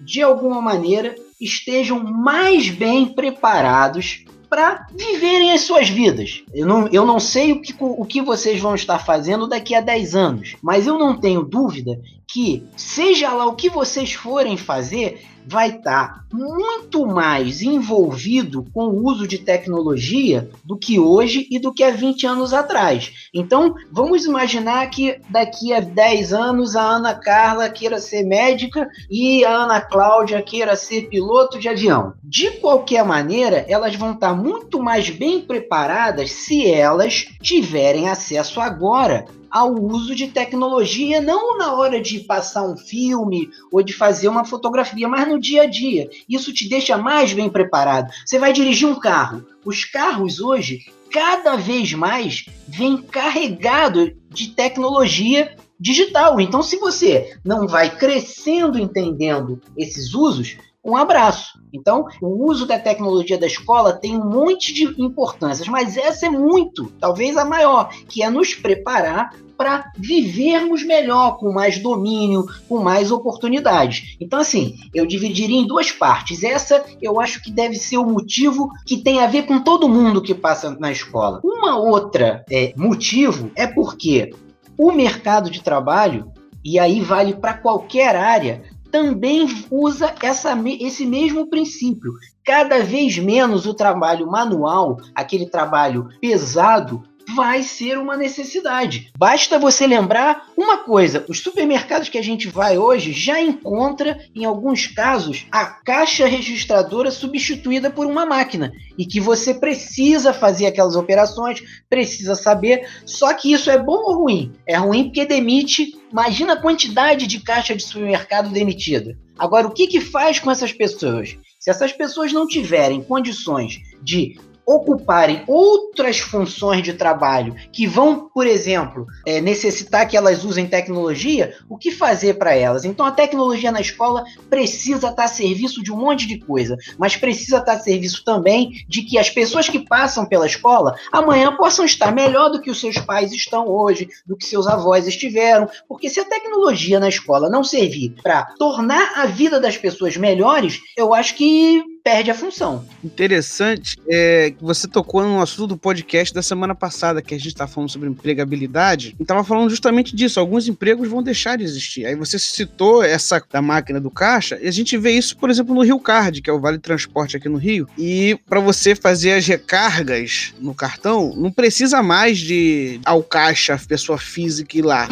de 0.00 0.22
alguma 0.22 0.60
maneira 0.60 1.14
estejam 1.40 2.02
mais 2.02 2.68
bem 2.68 3.06
preparados 3.06 4.24
para 4.54 4.86
viverem 4.94 5.50
as 5.50 5.62
suas 5.62 5.88
vidas. 5.88 6.44
Eu 6.54 6.64
não, 6.64 6.86
eu 6.86 7.04
não 7.04 7.18
sei 7.18 7.50
o 7.50 7.60
que, 7.60 7.74
o 7.76 8.04
que 8.04 8.22
vocês 8.22 8.60
vão 8.60 8.76
estar 8.76 9.00
fazendo 9.00 9.48
daqui 9.48 9.74
a 9.74 9.80
10 9.80 10.14
anos, 10.14 10.54
mas 10.62 10.86
eu 10.86 10.96
não 10.96 11.18
tenho 11.18 11.42
dúvida 11.42 12.00
que, 12.28 12.62
seja 12.76 13.32
lá 13.32 13.46
o 13.46 13.56
que 13.56 13.68
vocês 13.68 14.12
forem 14.12 14.56
fazer, 14.56 15.26
vai 15.46 15.70
estar 15.76 16.24
muito 16.32 17.06
mais 17.06 17.62
envolvido 17.62 18.66
com 18.72 18.86
o 18.86 19.04
uso 19.04 19.26
de 19.26 19.38
tecnologia 19.38 20.48
do 20.64 20.76
que 20.76 20.98
hoje 20.98 21.46
e 21.50 21.58
do 21.58 21.72
que 21.72 21.84
há 21.84 21.90
20 21.90 22.26
anos 22.26 22.52
atrás. 22.52 23.28
Então, 23.32 23.74
vamos 23.90 24.24
imaginar 24.24 24.88
que 24.90 25.20
daqui 25.28 25.72
a 25.72 25.80
10 25.80 26.32
anos 26.32 26.74
a 26.74 26.82
Ana 26.82 27.14
Carla 27.14 27.68
queira 27.68 27.98
ser 27.98 28.24
médica 28.24 28.88
e 29.10 29.44
a 29.44 29.50
Ana 29.50 29.80
Cláudia 29.80 30.42
queira 30.42 30.76
ser 30.76 31.08
piloto 31.08 31.58
de 31.58 31.68
avião. 31.68 32.14
De 32.22 32.50
qualquer 32.52 33.04
maneira, 33.04 33.64
elas 33.68 33.94
vão 33.94 34.12
estar 34.12 34.34
muito 34.34 34.82
mais 34.82 35.10
bem 35.10 35.40
preparadas 35.40 36.32
se 36.32 36.70
elas 36.70 37.26
tiverem 37.40 38.08
acesso 38.08 38.60
agora 38.60 39.26
ao 39.54 39.72
uso 39.72 40.16
de 40.16 40.26
tecnologia, 40.26 41.20
não 41.20 41.56
na 41.56 41.74
hora 41.74 42.00
de 42.00 42.18
passar 42.18 42.64
um 42.64 42.76
filme 42.76 43.48
ou 43.70 43.84
de 43.84 43.92
fazer 43.92 44.26
uma 44.26 44.44
fotografia, 44.44 45.06
mas 45.06 45.28
no 45.28 45.38
dia 45.38 45.62
a 45.62 45.66
dia. 45.66 46.10
Isso 46.28 46.52
te 46.52 46.68
deixa 46.68 46.98
mais 46.98 47.32
bem 47.32 47.48
preparado. 47.48 48.10
Você 48.26 48.36
vai 48.36 48.52
dirigir 48.52 48.88
um 48.88 48.98
carro. 48.98 49.46
Os 49.64 49.84
carros 49.84 50.40
hoje, 50.40 50.80
cada 51.08 51.54
vez 51.54 51.92
mais, 51.92 52.46
vêm 52.66 52.96
carregados 52.96 54.10
de 54.28 54.48
tecnologia 54.48 55.54
digital. 55.78 56.40
Então, 56.40 56.60
se 56.60 56.76
você 56.76 57.38
não 57.44 57.68
vai 57.68 57.96
crescendo 57.96 58.76
entendendo 58.76 59.60
esses 59.76 60.14
usos, 60.14 60.56
um 60.84 60.96
abraço. 60.96 61.58
Então, 61.72 62.06
o 62.20 62.48
uso 62.48 62.66
da 62.66 62.78
tecnologia 62.78 63.38
da 63.38 63.46
escola 63.46 63.94
tem 63.94 64.16
um 64.16 64.28
monte 64.28 64.72
de 64.72 64.84
importâncias, 65.02 65.66
mas 65.66 65.96
essa 65.96 66.26
é 66.26 66.30
muito, 66.30 66.92
talvez 67.00 67.36
a 67.36 67.44
maior, 67.44 67.88
que 68.08 68.22
é 68.22 68.30
nos 68.30 68.54
preparar 68.54 69.30
para 69.56 69.90
vivermos 69.96 70.84
melhor, 70.84 71.38
com 71.38 71.52
mais 71.52 71.78
domínio, 71.78 72.46
com 72.68 72.80
mais 72.80 73.10
oportunidades. 73.10 74.16
Então, 74.20 74.40
assim, 74.40 74.76
eu 74.92 75.06
dividiria 75.06 75.58
em 75.58 75.66
duas 75.66 75.90
partes. 75.90 76.42
Essa 76.42 76.84
eu 77.00 77.20
acho 77.20 77.42
que 77.42 77.50
deve 77.50 77.76
ser 77.76 77.98
o 77.98 78.04
motivo 78.06 78.68
que 78.84 78.98
tem 78.98 79.20
a 79.20 79.26
ver 79.26 79.44
com 79.44 79.60
todo 79.60 79.88
mundo 79.88 80.22
que 80.22 80.34
passa 80.34 80.76
na 80.78 80.92
escola. 80.92 81.40
Uma 81.42 81.78
outra 81.78 82.44
é, 82.50 82.74
motivo 82.76 83.50
é 83.54 83.66
porque 83.66 84.30
o 84.76 84.92
mercado 84.92 85.48
de 85.48 85.62
trabalho, 85.62 86.30
e 86.64 86.78
aí 86.78 87.00
vale 87.00 87.34
para 87.34 87.54
qualquer 87.54 88.16
área, 88.16 88.62
também 88.94 89.48
usa 89.72 90.14
essa, 90.22 90.56
esse 90.80 91.04
mesmo 91.04 91.48
princípio. 91.48 92.12
Cada 92.44 92.78
vez 92.78 93.18
menos 93.18 93.66
o 93.66 93.74
trabalho 93.74 94.24
manual, 94.30 94.98
aquele 95.12 95.46
trabalho 95.46 96.10
pesado, 96.20 97.02
vai 97.34 97.62
ser 97.62 97.98
uma 97.98 98.16
necessidade. 98.16 99.10
Basta 99.16 99.58
você 99.58 99.86
lembrar 99.86 100.48
uma 100.56 100.78
coisa: 100.78 101.24
os 101.28 101.40
supermercados 101.40 102.08
que 102.08 102.18
a 102.18 102.22
gente 102.22 102.48
vai 102.48 102.78
hoje 102.78 103.12
já 103.12 103.40
encontra, 103.40 104.18
em 104.34 104.44
alguns 104.44 104.86
casos, 104.86 105.46
a 105.50 105.64
caixa 105.64 106.26
registradora 106.26 107.10
substituída 107.10 107.90
por 107.90 108.06
uma 108.06 108.26
máquina 108.26 108.72
e 108.98 109.06
que 109.06 109.20
você 109.20 109.54
precisa 109.54 110.32
fazer 110.32 110.66
aquelas 110.66 110.96
operações, 110.96 111.62
precisa 111.88 112.34
saber. 112.34 112.88
Só 113.06 113.32
que 113.34 113.52
isso 113.52 113.70
é 113.70 113.78
bom 113.78 114.02
ou 114.04 114.22
ruim? 114.22 114.52
É 114.66 114.76
ruim 114.76 115.04
porque 115.04 115.24
demite. 115.24 115.96
Imagina 116.10 116.52
a 116.52 116.60
quantidade 116.60 117.26
de 117.26 117.40
caixa 117.40 117.74
de 117.74 117.82
supermercado 117.82 118.50
demitida. 118.50 119.18
Agora, 119.36 119.66
o 119.66 119.70
que, 119.72 119.88
que 119.88 120.00
faz 120.00 120.38
com 120.38 120.50
essas 120.50 120.72
pessoas? 120.72 121.36
Se 121.58 121.70
essas 121.70 121.92
pessoas 121.92 122.32
não 122.32 122.46
tiverem 122.46 123.02
condições 123.02 123.80
de 124.00 124.38
ocuparem 124.66 125.42
outras 125.46 126.18
funções 126.18 126.82
de 126.82 126.94
trabalho 126.94 127.54
que 127.72 127.86
vão, 127.86 128.28
por 128.32 128.46
exemplo, 128.46 129.06
é, 129.26 129.40
necessitar 129.40 130.08
que 130.08 130.16
elas 130.16 130.44
usem 130.44 130.66
tecnologia, 130.66 131.54
o 131.68 131.76
que 131.76 131.90
fazer 131.90 132.34
para 132.34 132.54
elas? 132.54 132.84
Então 132.84 133.04
a 133.04 133.12
tecnologia 133.12 133.70
na 133.70 133.80
escola 133.80 134.24
precisa 134.48 135.08
estar 135.08 135.24
a 135.24 135.28
serviço 135.28 135.82
de 135.82 135.92
um 135.92 135.96
monte 135.96 136.26
de 136.26 136.38
coisa, 136.38 136.76
mas 136.98 137.16
precisa 137.16 137.58
estar 137.58 137.74
a 137.74 137.78
serviço 137.78 138.24
também 138.24 138.84
de 138.88 139.02
que 139.02 139.18
as 139.18 139.30
pessoas 139.30 139.68
que 139.68 139.84
passam 139.86 140.26
pela 140.26 140.46
escola 140.46 140.96
amanhã 141.12 141.54
possam 141.56 141.84
estar 141.84 142.12
melhor 142.12 142.50
do 142.50 142.60
que 142.60 142.70
os 142.70 142.80
seus 142.80 142.98
pais 142.98 143.32
estão 143.32 143.68
hoje, 143.68 144.08
do 144.26 144.36
que 144.36 144.46
seus 144.46 144.66
avós 144.66 145.06
estiveram, 145.06 145.68
porque 145.88 146.08
se 146.08 146.20
a 146.20 146.24
tecnologia 146.24 146.98
na 146.98 147.08
escola 147.08 147.50
não 147.50 147.64
servir 147.64 148.14
para 148.22 148.44
tornar 148.58 149.12
a 149.16 149.26
vida 149.26 149.60
das 149.60 149.76
pessoas 149.76 150.16
melhores, 150.16 150.80
eu 150.96 151.14
acho 151.14 151.34
que 151.36 151.93
perde 152.04 152.30
a 152.30 152.34
função. 152.34 152.84
Interessante 153.02 153.96
é 154.06 154.50
que 154.50 154.62
você 154.62 154.86
tocou 154.86 155.22
no 155.22 155.40
assunto 155.40 155.68
do 155.68 155.76
podcast 155.78 156.34
da 156.34 156.42
semana 156.42 156.74
passada, 156.74 157.22
que 157.22 157.34
a 157.34 157.38
gente 157.38 157.48
está 157.48 157.66
falando 157.66 157.88
sobre 157.88 158.10
empregabilidade, 158.10 159.16
e 159.18 159.22
estava 159.22 159.42
falando 159.42 159.70
justamente 159.70 160.14
disso. 160.14 160.38
Alguns 160.38 160.68
empregos 160.68 161.08
vão 161.08 161.22
deixar 161.22 161.56
de 161.56 161.64
existir. 161.64 162.04
Aí 162.04 162.14
você 162.14 162.38
citou 162.38 163.02
essa 163.02 163.42
da 163.50 163.62
máquina 163.62 163.98
do 163.98 164.10
caixa, 164.10 164.58
e 164.60 164.68
a 164.68 164.70
gente 164.70 164.98
vê 164.98 165.12
isso, 165.12 165.34
por 165.38 165.48
exemplo, 165.48 165.74
no 165.74 165.80
Rio 165.80 165.98
Card, 165.98 166.42
que 166.42 166.50
é 166.50 166.52
o 166.52 166.60
Vale 166.60 166.78
Transporte 166.78 167.38
aqui 167.38 167.48
no 167.48 167.56
Rio. 167.56 167.88
E 167.96 168.38
para 168.46 168.60
você 168.60 168.94
fazer 168.94 169.32
as 169.32 169.46
recargas 169.46 170.52
no 170.60 170.74
cartão, 170.74 171.34
não 171.34 171.50
precisa 171.50 172.02
mais 172.02 172.38
de 172.38 173.00
ao 173.06 173.22
caixa, 173.22 173.80
pessoa 173.88 174.18
física 174.18 174.76
ir 174.76 174.82
lá. 174.82 175.08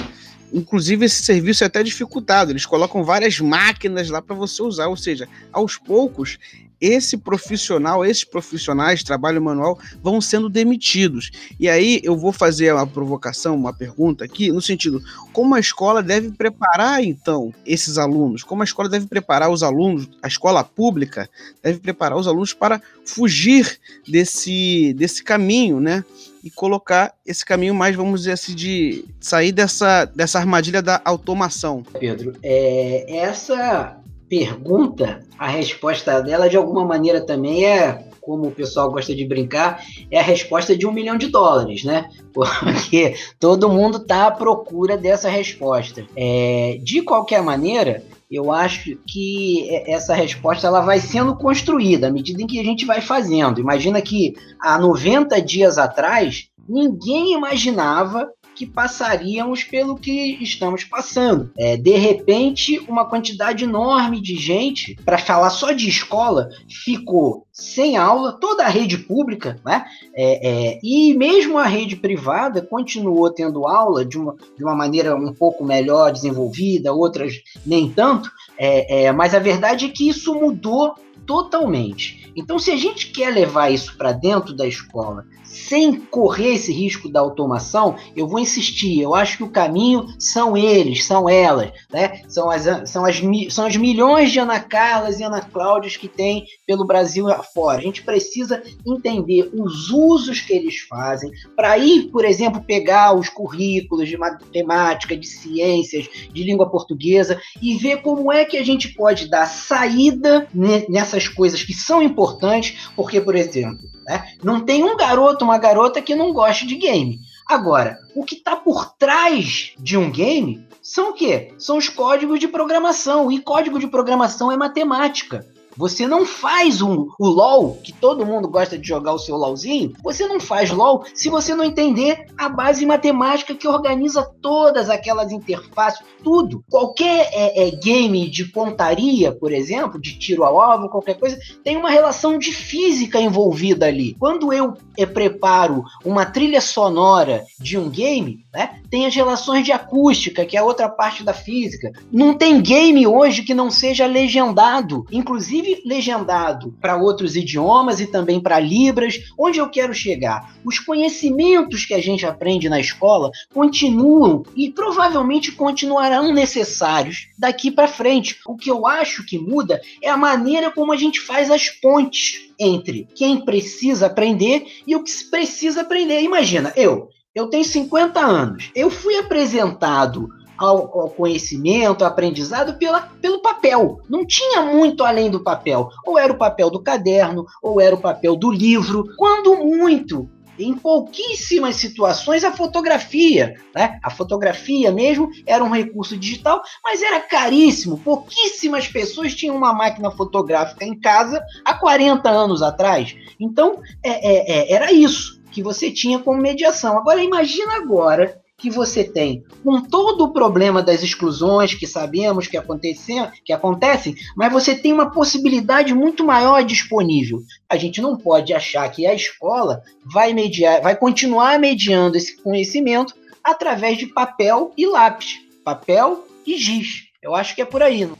Inclusive, 0.52 1.06
esse 1.06 1.22
serviço 1.22 1.64
é 1.64 1.66
até 1.66 1.82
dificultado. 1.82 2.52
Eles 2.52 2.66
colocam 2.66 3.02
várias 3.02 3.40
máquinas 3.40 4.10
lá 4.10 4.20
para 4.20 4.36
você 4.36 4.62
usar. 4.62 4.88
Ou 4.88 4.96
seja, 4.98 5.26
aos 5.50 5.78
poucos, 5.78 6.36
esse 6.82 7.16
profissional, 7.16 8.04
esses 8.04 8.24
profissionais 8.24 8.98
de 8.98 9.04
trabalho 9.04 9.40
manual 9.40 9.78
vão 10.02 10.20
sendo 10.20 10.48
demitidos. 10.48 11.30
E 11.60 11.68
aí 11.68 12.00
eu 12.02 12.16
vou 12.16 12.32
fazer 12.32 12.74
uma 12.74 12.84
provocação, 12.84 13.54
uma 13.54 13.72
pergunta 13.72 14.24
aqui, 14.24 14.50
no 14.50 14.60
sentido, 14.60 15.00
como 15.32 15.54
a 15.54 15.60
escola 15.60 16.02
deve 16.02 16.32
preparar 16.32 17.00
então 17.04 17.54
esses 17.64 17.98
alunos? 17.98 18.42
Como 18.42 18.62
a 18.62 18.64
escola 18.64 18.88
deve 18.88 19.06
preparar 19.06 19.48
os 19.48 19.62
alunos, 19.62 20.10
a 20.20 20.26
escola 20.26 20.64
pública 20.64 21.30
deve 21.62 21.78
preparar 21.78 22.18
os 22.18 22.26
alunos 22.26 22.52
para 22.52 22.82
fugir 23.06 23.78
desse, 24.06 24.92
desse 24.94 25.22
caminho, 25.22 25.78
né? 25.78 26.04
E 26.42 26.50
colocar 26.50 27.14
esse 27.24 27.44
caminho 27.44 27.76
mais, 27.76 27.94
vamos 27.94 28.22
dizer 28.22 28.32
assim, 28.32 28.56
de 28.56 29.04
sair 29.20 29.52
dessa, 29.52 30.04
dessa 30.06 30.40
armadilha 30.40 30.82
da 30.82 31.00
automação. 31.04 31.84
Pedro, 32.00 32.34
é, 32.42 33.18
essa 33.18 34.01
pergunta, 34.32 35.20
a 35.38 35.46
resposta 35.46 36.22
dela, 36.22 36.48
de 36.48 36.56
alguma 36.56 36.86
maneira, 36.86 37.20
também 37.20 37.66
é, 37.66 38.02
como 38.18 38.46
o 38.46 38.50
pessoal 38.50 38.90
gosta 38.90 39.14
de 39.14 39.26
brincar, 39.26 39.84
é 40.10 40.18
a 40.18 40.22
resposta 40.22 40.74
de 40.74 40.86
um 40.86 40.92
milhão 40.92 41.18
de 41.18 41.26
dólares, 41.26 41.84
né? 41.84 42.08
Porque 42.32 43.14
todo 43.38 43.68
mundo 43.68 43.98
está 43.98 44.28
à 44.28 44.30
procura 44.30 44.96
dessa 44.96 45.28
resposta. 45.28 46.06
É, 46.16 46.78
de 46.82 47.02
qualquer 47.02 47.42
maneira, 47.42 48.02
eu 48.30 48.50
acho 48.50 48.96
que 49.06 49.68
essa 49.86 50.14
resposta 50.14 50.66
ela 50.66 50.80
vai 50.80 50.98
sendo 50.98 51.36
construída 51.36 52.06
à 52.08 52.10
medida 52.10 52.42
em 52.42 52.46
que 52.46 52.58
a 52.58 52.64
gente 52.64 52.86
vai 52.86 53.02
fazendo. 53.02 53.60
Imagina 53.60 54.00
que 54.00 54.32
há 54.58 54.78
90 54.78 55.42
dias 55.42 55.76
atrás, 55.76 56.48
ninguém 56.66 57.34
imaginava 57.34 58.30
que 58.62 58.66
passaríamos 58.66 59.64
pelo 59.64 59.96
que 59.96 60.38
estamos 60.40 60.84
passando. 60.84 61.50
É, 61.58 61.76
de 61.76 61.96
repente, 61.96 62.78
uma 62.88 63.04
quantidade 63.04 63.64
enorme 63.64 64.20
de 64.20 64.36
gente, 64.36 64.94
para 65.04 65.18
falar 65.18 65.50
só 65.50 65.72
de 65.72 65.88
escola, 65.88 66.48
ficou 66.68 67.44
sem 67.52 67.96
aula, 67.96 68.38
toda 68.40 68.64
a 68.64 68.68
rede 68.68 68.98
pública, 68.98 69.58
né? 69.64 69.84
É, 70.14 70.48
é, 70.48 70.80
e 70.80 71.12
mesmo 71.14 71.58
a 71.58 71.66
rede 71.66 71.96
privada 71.96 72.62
continuou 72.62 73.28
tendo 73.30 73.66
aula 73.66 74.04
de 74.04 74.16
uma, 74.16 74.36
de 74.56 74.62
uma 74.62 74.76
maneira 74.76 75.16
um 75.16 75.34
pouco 75.34 75.64
melhor 75.64 76.12
desenvolvida, 76.12 76.92
outras 76.92 77.34
nem 77.66 77.90
tanto, 77.90 78.30
é, 78.56 79.06
é 79.06 79.12
mas 79.12 79.34
a 79.34 79.40
verdade 79.40 79.86
é 79.86 79.88
que 79.88 80.08
isso 80.08 80.34
mudou 80.34 80.94
totalmente. 81.26 82.32
Então, 82.36 82.58
se 82.58 82.70
a 82.70 82.76
gente 82.76 83.10
quer 83.10 83.32
levar 83.32 83.70
isso 83.70 83.96
para 83.96 84.12
dentro 84.12 84.54
da 84.54 84.66
escola, 84.66 85.26
sem 85.52 85.94
correr 85.94 86.54
esse 86.54 86.72
risco 86.72 87.08
da 87.08 87.20
automação, 87.20 87.96
eu 88.16 88.26
vou 88.26 88.38
insistir. 88.38 89.00
Eu 89.00 89.14
acho 89.14 89.36
que 89.36 89.44
o 89.44 89.50
caminho 89.50 90.06
são 90.18 90.56
eles, 90.56 91.04
são 91.04 91.28
elas, 91.28 91.70
né? 91.92 92.22
São 92.28 92.50
as, 92.50 92.90
são 92.90 93.04
as, 93.04 93.22
são 93.50 93.66
as 93.66 93.76
milhões 93.76 94.32
de 94.32 94.38
Ana 94.38 94.58
Carlas 94.58 95.20
e 95.20 95.22
Ana 95.22 95.42
Cláudias 95.42 95.96
que 95.96 96.08
tem 96.08 96.46
pelo 96.66 96.86
Brasil 96.86 97.28
afora. 97.28 97.78
A 97.78 97.82
gente 97.82 98.02
precisa 98.02 98.62
entender 98.86 99.50
os 99.52 99.90
usos 99.90 100.40
que 100.40 100.52
eles 100.52 100.78
fazem 100.88 101.30
para 101.54 101.76
ir, 101.76 102.08
por 102.10 102.24
exemplo, 102.24 102.62
pegar 102.62 103.14
os 103.14 103.28
currículos 103.28 104.08
de 104.08 104.16
matemática, 104.16 105.16
de 105.16 105.26
ciências, 105.26 106.08
de 106.32 106.42
língua 106.42 106.70
portuguesa 106.70 107.40
e 107.60 107.76
ver 107.76 108.00
como 108.02 108.32
é 108.32 108.44
que 108.44 108.56
a 108.56 108.64
gente 108.64 108.88
pode 108.94 109.28
dar 109.28 109.46
saída 109.46 110.48
nessas 110.88 111.28
coisas 111.28 111.62
que 111.62 111.74
são 111.74 112.02
importantes, 112.02 112.90
porque, 112.96 113.20
por 113.20 113.36
exemplo, 113.36 113.88
né, 114.06 114.34
não 114.42 114.60
tem 114.60 114.84
um 114.84 114.96
garoto 114.96 115.44
uma 115.44 115.58
garota 115.58 116.02
que 116.02 116.14
não 116.14 116.32
gosta 116.32 116.66
de 116.66 116.76
game. 116.76 117.20
Agora, 117.46 117.98
o 118.14 118.24
que 118.24 118.34
está 118.34 118.56
por 118.56 118.94
trás 118.94 119.72
de 119.78 119.96
um 119.96 120.10
game 120.10 120.66
são 120.80 121.10
o 121.10 121.12
quê? 121.12 121.54
São 121.58 121.76
os 121.76 121.88
códigos 121.88 122.40
de 122.40 122.48
programação. 122.48 123.30
E 123.30 123.38
código 123.38 123.78
de 123.78 123.86
programação 123.86 124.50
é 124.50 124.56
matemática. 124.56 125.46
Você 125.76 126.06
não 126.06 126.26
faz 126.26 126.82
um, 126.82 127.08
o 127.18 127.26
LOL, 127.28 127.78
que 127.82 127.92
todo 127.92 128.26
mundo 128.26 128.48
gosta 128.48 128.78
de 128.78 128.86
jogar 128.86 129.12
o 129.12 129.18
seu 129.18 129.36
LOLzinho, 129.36 129.92
você 130.02 130.26
não 130.26 130.38
faz 130.38 130.70
LOL 130.70 131.04
se 131.14 131.28
você 131.28 131.54
não 131.54 131.64
entender 131.64 132.26
a 132.36 132.48
base 132.48 132.84
matemática 132.84 133.54
que 133.54 133.66
organiza 133.66 134.22
todas 134.40 134.90
aquelas 134.90 135.32
interfaces, 135.32 136.04
tudo. 136.22 136.62
Qualquer 136.70 137.28
é, 137.32 137.68
é, 137.68 137.70
game 137.70 138.28
de 138.28 138.44
pontaria, 138.44 139.32
por 139.32 139.52
exemplo, 139.52 140.00
de 140.00 140.18
tiro 140.18 140.44
ao 140.44 140.60
alvo, 140.60 140.88
qualquer 140.88 141.18
coisa, 141.18 141.38
tem 141.64 141.76
uma 141.76 141.90
relação 141.90 142.38
de 142.38 142.52
física 142.52 143.20
envolvida 143.20 143.86
ali. 143.86 144.14
Quando 144.18 144.52
eu 144.52 144.74
é, 144.96 145.06
preparo 145.06 145.84
uma 146.04 146.26
trilha 146.26 146.60
sonora 146.60 147.44
de 147.58 147.78
um 147.78 147.88
game, 147.88 148.44
né, 148.52 148.80
tem 148.90 149.06
as 149.06 149.14
relações 149.14 149.64
de 149.64 149.72
acústica, 149.72 150.44
que 150.44 150.56
é 150.56 150.62
outra 150.62 150.88
parte 150.88 151.22
da 151.24 151.32
física. 151.32 151.90
Não 152.10 152.34
tem 152.34 152.60
game 152.60 153.06
hoje 153.06 153.42
que 153.42 153.54
não 153.54 153.70
seja 153.70 154.06
legendado, 154.06 155.06
inclusive 155.10 155.61
legendado 155.84 156.74
para 156.80 156.96
outros 156.96 157.36
idiomas 157.36 158.00
e 158.00 158.06
também 158.06 158.40
para 158.40 158.60
libras. 158.60 159.20
Onde 159.38 159.58
eu 159.58 159.68
quero 159.68 159.94
chegar? 159.94 160.54
Os 160.64 160.78
conhecimentos 160.78 161.84
que 161.84 161.94
a 161.94 162.00
gente 162.00 162.26
aprende 162.26 162.68
na 162.68 162.80
escola 162.80 163.30
continuam 163.52 164.42
e 164.56 164.70
provavelmente 164.70 165.52
continuarão 165.52 166.32
necessários 166.32 167.28
daqui 167.38 167.70
para 167.70 167.88
frente. 167.88 168.38
O 168.46 168.56
que 168.56 168.70
eu 168.70 168.86
acho 168.86 169.24
que 169.24 169.38
muda 169.38 169.80
é 170.02 170.08
a 170.08 170.16
maneira 170.16 170.70
como 170.70 170.92
a 170.92 170.96
gente 170.96 171.20
faz 171.20 171.50
as 171.50 171.68
pontes 171.68 172.50
entre 172.58 173.08
quem 173.14 173.44
precisa 173.44 174.06
aprender 174.06 174.66
e 174.86 174.94
o 174.94 175.02
que 175.02 175.10
se 175.10 175.30
precisa 175.30 175.80
aprender. 175.80 176.20
Imagina, 176.20 176.72
eu, 176.76 177.08
eu 177.34 177.48
tenho 177.48 177.64
50 177.64 178.20
anos. 178.20 178.70
Eu 178.74 178.90
fui 178.90 179.16
apresentado 179.16 180.28
ao, 180.62 181.00
ao, 181.00 181.10
conhecimento, 181.10 182.04
ao 182.04 182.10
aprendizado 182.10 182.78
pela, 182.78 183.00
pelo 183.20 183.40
papel. 183.40 184.00
Não 184.08 184.24
tinha 184.24 184.62
muito 184.62 185.04
além 185.04 185.30
do 185.30 185.42
papel. 185.42 185.88
Ou 186.06 186.18
era 186.18 186.32
o 186.32 186.38
papel 186.38 186.70
do 186.70 186.82
caderno, 186.82 187.44
ou 187.62 187.80
era 187.80 187.94
o 187.94 188.00
papel 188.00 188.36
do 188.36 188.50
livro. 188.50 189.04
Quando 189.16 189.56
muito, 189.56 190.28
em 190.58 190.74
pouquíssimas 190.74 191.76
situações, 191.76 192.44
a 192.44 192.52
fotografia. 192.52 193.54
Né? 193.74 193.98
A 194.02 194.10
fotografia 194.10 194.92
mesmo 194.92 195.30
era 195.46 195.64
um 195.64 195.70
recurso 195.70 196.16
digital, 196.16 196.62
mas 196.84 197.02
era 197.02 197.20
caríssimo. 197.20 197.98
Pouquíssimas 197.98 198.86
pessoas 198.86 199.34
tinham 199.34 199.56
uma 199.56 199.72
máquina 199.72 200.10
fotográfica 200.10 200.84
em 200.84 200.98
casa 200.98 201.42
há 201.64 201.74
40 201.74 202.30
anos 202.30 202.62
atrás. 202.62 203.16
Então, 203.40 203.80
é, 204.02 204.10
é, 204.10 204.52
é, 204.52 204.72
era 204.72 204.92
isso 204.92 205.42
que 205.50 205.62
você 205.62 205.90
tinha 205.90 206.18
como 206.18 206.40
mediação. 206.40 206.96
Agora, 206.96 207.22
imagina 207.22 207.76
agora 207.76 208.41
que 208.62 208.70
você 208.70 209.02
tem 209.02 209.44
com 209.64 209.82
todo 209.82 210.22
o 210.22 210.32
problema 210.32 210.80
das 210.80 211.02
exclusões 211.02 211.74
que 211.74 211.84
sabemos 211.84 212.46
que 212.46 212.56
acontecem, 212.56 213.28
que 213.44 213.52
acontecem, 213.52 214.14
mas 214.36 214.52
você 214.52 214.72
tem 214.72 214.92
uma 214.92 215.10
possibilidade 215.10 215.92
muito 215.92 216.24
maior 216.24 216.62
disponível. 216.62 217.42
A 217.68 217.76
gente 217.76 218.00
não 218.00 218.16
pode 218.16 218.54
achar 218.54 218.88
que 218.88 219.04
a 219.04 219.12
escola 219.12 219.82
vai 220.04 220.32
mediar, 220.32 220.80
vai 220.80 220.94
continuar 220.94 221.58
mediando 221.58 222.16
esse 222.16 222.40
conhecimento 222.40 223.14
através 223.42 223.98
de 223.98 224.06
papel 224.06 224.72
e 224.76 224.86
lápis, 224.86 225.40
papel 225.64 226.24
e 226.46 226.56
giz. 226.56 227.08
Eu 227.20 227.34
acho 227.34 227.56
que 227.56 227.62
é 227.62 227.64
por 227.64 227.82
aí. 227.82 228.04
Uhum. 228.04 228.14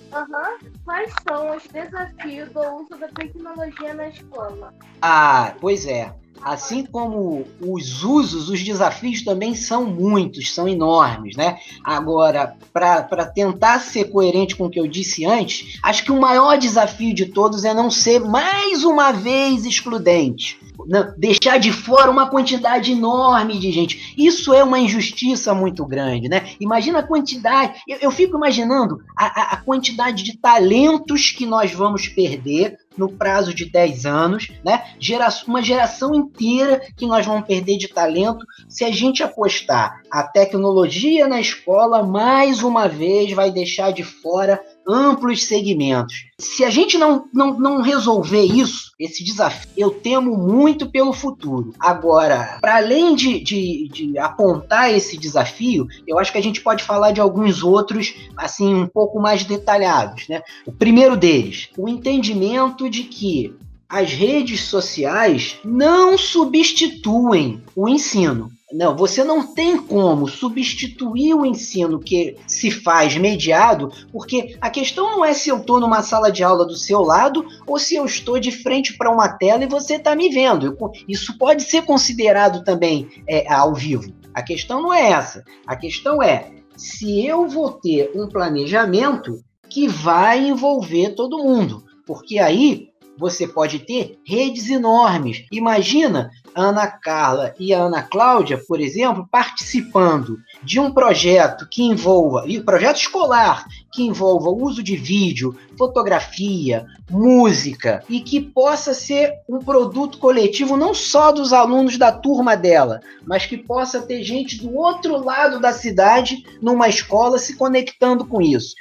Quais 0.85 1.13
são 1.29 1.57
os 1.57 1.63
desafios 1.69 2.49
do 2.51 2.61
uso 2.61 2.99
da 2.99 3.09
tecnologia 3.09 3.95
na 3.95 4.09
escola? 4.09 4.75
Ah, 5.01 5.55
pois 5.61 5.87
é. 5.87 6.13
Assim 6.41 6.85
como 6.85 7.45
os 7.61 8.03
usos, 8.03 8.49
os 8.49 8.63
desafios 8.63 9.23
também 9.23 9.55
são 9.55 9.85
muitos, 9.87 10.53
são 10.53 10.67
enormes, 10.67 11.37
né? 11.37 11.59
Agora, 11.85 12.57
para 12.73 13.27
tentar 13.27 13.81
ser 13.81 14.11
coerente 14.11 14.57
com 14.57 14.67
o 14.67 14.71
que 14.71 14.81
eu 14.81 14.89
disse 14.89 15.25
antes, 15.25 15.79
acho 15.83 16.05
que 16.05 16.11
o 16.13 16.21
maior 16.21 16.59
desafio 16.59 17.15
de 17.15 17.27
todos 17.27 17.65
é 17.65 17.73
não 17.73 17.91
ser 17.91 18.21
mais 18.21 18.83
uma 18.83 19.13
vez 19.13 19.65
excludente. 19.65 20.59
Não, 20.87 21.15
deixar 21.17 21.59
de 21.59 21.73
fora 21.73 22.11
uma 22.11 22.29
quantidade 22.29 22.93
enorme 22.93 23.59
de 23.59 23.71
gente. 23.71 24.15
Isso 24.17 24.53
é 24.53 24.63
uma 24.63 24.79
injustiça 24.79 25.55
muito 25.55 25.85
grande, 25.87 26.29
né? 26.29 26.51
Imagina 26.61 27.01
a 27.01 27.07
quantidade. 27.07 27.81
Eu, 27.89 27.99
eu 28.03 28.11
fico 28.11 28.37
imaginando 28.37 29.03
a, 29.17 29.55
a, 29.55 29.57
quantidade 29.59 30.23
de 30.23 30.37
talentos 30.37 31.31
que 31.31 31.47
nós 31.47 31.73
vamos 31.73 32.09
perder 32.09 32.77
no 32.97 33.09
prazo 33.09 33.55
de 33.55 33.65
10 33.65 34.07
anos, 34.07 34.49
né? 34.65 34.85
Gera 34.99 35.29
uma 35.47 35.63
geração 35.63 36.15
inteira 36.15 36.81
que 36.97 37.07
nós 37.07 37.25
vamos 37.25 37.47
perder 37.47 37.79
de 37.79 37.89
talento 37.89 38.45
se 38.69 38.85
a 38.85 38.91
gente 38.91 39.23
apostar 39.23 40.03
a 40.11 40.23
tecnologia 40.23 41.27
na 41.27 41.41
escola, 41.41 42.03
mais 42.03 42.63
uma 42.63 42.89
vez 42.89 43.33
vai 43.33 43.51
deixar 43.51 43.93
de 43.93 44.03
fora 44.03 44.61
amplos 44.87 45.45
segmentos. 45.45 46.27
Se 46.39 46.65
a 46.65 46.71
gente 46.71 46.99
não, 46.99 47.27
não, 47.33 47.59
não 47.59 47.83
resolver 47.83 48.43
isso, 48.43 48.93
esse 48.99 49.23
desafio, 49.25 49.71
eu 49.77 49.91
temo 49.91 50.37
muito 50.37 50.91
pelo 50.91 51.13
futuro. 51.13 51.75
Agora, 51.79 52.59
para 52.61 52.77
além 52.77 53.15
de, 53.15 53.41
de, 53.41 53.89
de, 53.93 54.19
apontar 54.19 54.93
esse 54.93 55.17
desafio, 55.17 55.87
eu 56.07 56.19
acho 56.19 56.33
que 56.33 56.39
a 56.39 56.43
gente 56.43 56.61
pode 56.61 56.85
falar 56.85 57.13
de 57.13 57.21
alguns 57.21 57.63
outros, 57.63 58.15
assim, 58.37 58.75
um 58.75 58.87
pouco 58.87 59.21
mais 59.21 59.45
detalhados. 59.45 60.29
Né? 60.29 60.43
O 60.67 60.73
primeiro 60.73 61.17
deles, 61.17 61.69
o 61.77 61.89
entendimento 61.89 62.89
de 62.91 63.05
que 63.05 63.55
as 63.89 64.11
redes 64.11 64.63
sociais 64.63 65.59
não 65.63 66.17
substituem 66.17 67.63
o 67.77 67.87
ensino. 67.87 68.51
Não, 68.73 68.97
você 68.97 69.23
não 69.23 69.47
tem 69.47 69.77
como 69.77 70.27
substituir 70.27 71.35
o 71.35 71.45
ensino 71.45 72.01
que 72.01 72.37
se 72.47 72.71
faz 72.71 73.17
mediado, 73.17 73.91
porque 74.11 74.57
a 74.61 74.71
questão 74.71 75.11
não 75.11 75.25
é 75.25 75.35
se 75.35 75.51
eu 75.51 75.59
estou 75.59 75.79
numa 75.79 76.03
sala 76.03 76.33
de 76.33 76.43
aula 76.43 76.65
do 76.65 76.77
seu 76.77 77.03
lado 77.03 77.45
ou 77.67 77.79
se 77.79 77.95
eu 77.95 78.07
estou 78.07 78.41
de 78.41 78.51
frente 78.51 78.97
para 78.97 79.11
uma 79.11 79.29
tela 79.29 79.65
e 79.65 79.69
você 79.69 79.97
está 79.97 80.17
me 80.17 80.31
vendo. 80.31 80.77
Isso 81.07 81.37
pode 81.37 81.63
ser 81.65 81.83
considerado 81.83 82.65
também 82.65 83.09
é, 83.29 83.53
ao 83.53 83.75
vivo. 83.75 84.13
A 84.33 84.43
questão 84.43 84.81
não 84.81 84.93
é 84.93 85.11
essa. 85.11 85.45
A 85.67 85.77
questão 85.77 86.23
é 86.23 86.51
se 86.77 87.25
eu 87.27 87.47
vou 87.47 87.73
ter 87.73 88.11
um 88.15 88.27
planejamento 88.27 89.45
que 89.69 89.87
vai 89.87 90.49
envolver 90.49 91.15
todo 91.15 91.43
mundo. 91.45 91.85
Porque 92.07 92.39
aí 92.39 92.89
você 93.19 93.47
pode 93.47 93.81
ter 93.81 94.19
redes 94.27 94.71
enormes. 94.71 95.45
Imagina 95.53 96.31
Ana 96.55 96.87
Carla 96.87 97.55
e 97.59 97.73
a 97.73 97.81
Ana 97.81 98.03
Cláudia, 98.03 98.63
por 98.67 98.81
exemplo, 98.81 99.27
participando 99.31 100.39
de 100.63 100.79
um 100.79 100.93
projeto 100.93 101.67
que 101.71 101.83
envolva, 101.83 102.45
projeto 102.65 102.97
escolar, 102.97 103.67
que 103.93 104.03
envolva 104.03 104.49
o 104.49 104.63
uso 104.63 104.83
de 104.83 104.97
vídeo, 104.97 105.57
fotografia, 105.77 106.87
música 107.11 108.03
e 108.09 108.21
que 108.21 108.41
possa 108.41 108.95
ser 108.95 109.35
um 109.49 109.59
produto 109.59 110.19
coletivo 110.19 110.77
não 110.77 110.95
só 110.95 111.33
dos 111.33 111.53
alunos 111.53 111.99
da 111.99 112.13
turma 112.13 112.57
dela, 112.57 113.01
mas 113.27 113.47
que 113.47 113.57
possa 113.57 114.01
ter 114.03 114.23
gente 114.23 114.59
do 114.59 114.75
outro 114.77 115.23
lado 115.23 115.61
da 115.61 115.73
cidade 115.73 116.45
numa 116.61 116.89
escola 116.89 117.39
se 117.39 117.57
conectando 117.57 118.27
com 118.27 118.41
isso. 118.41 118.75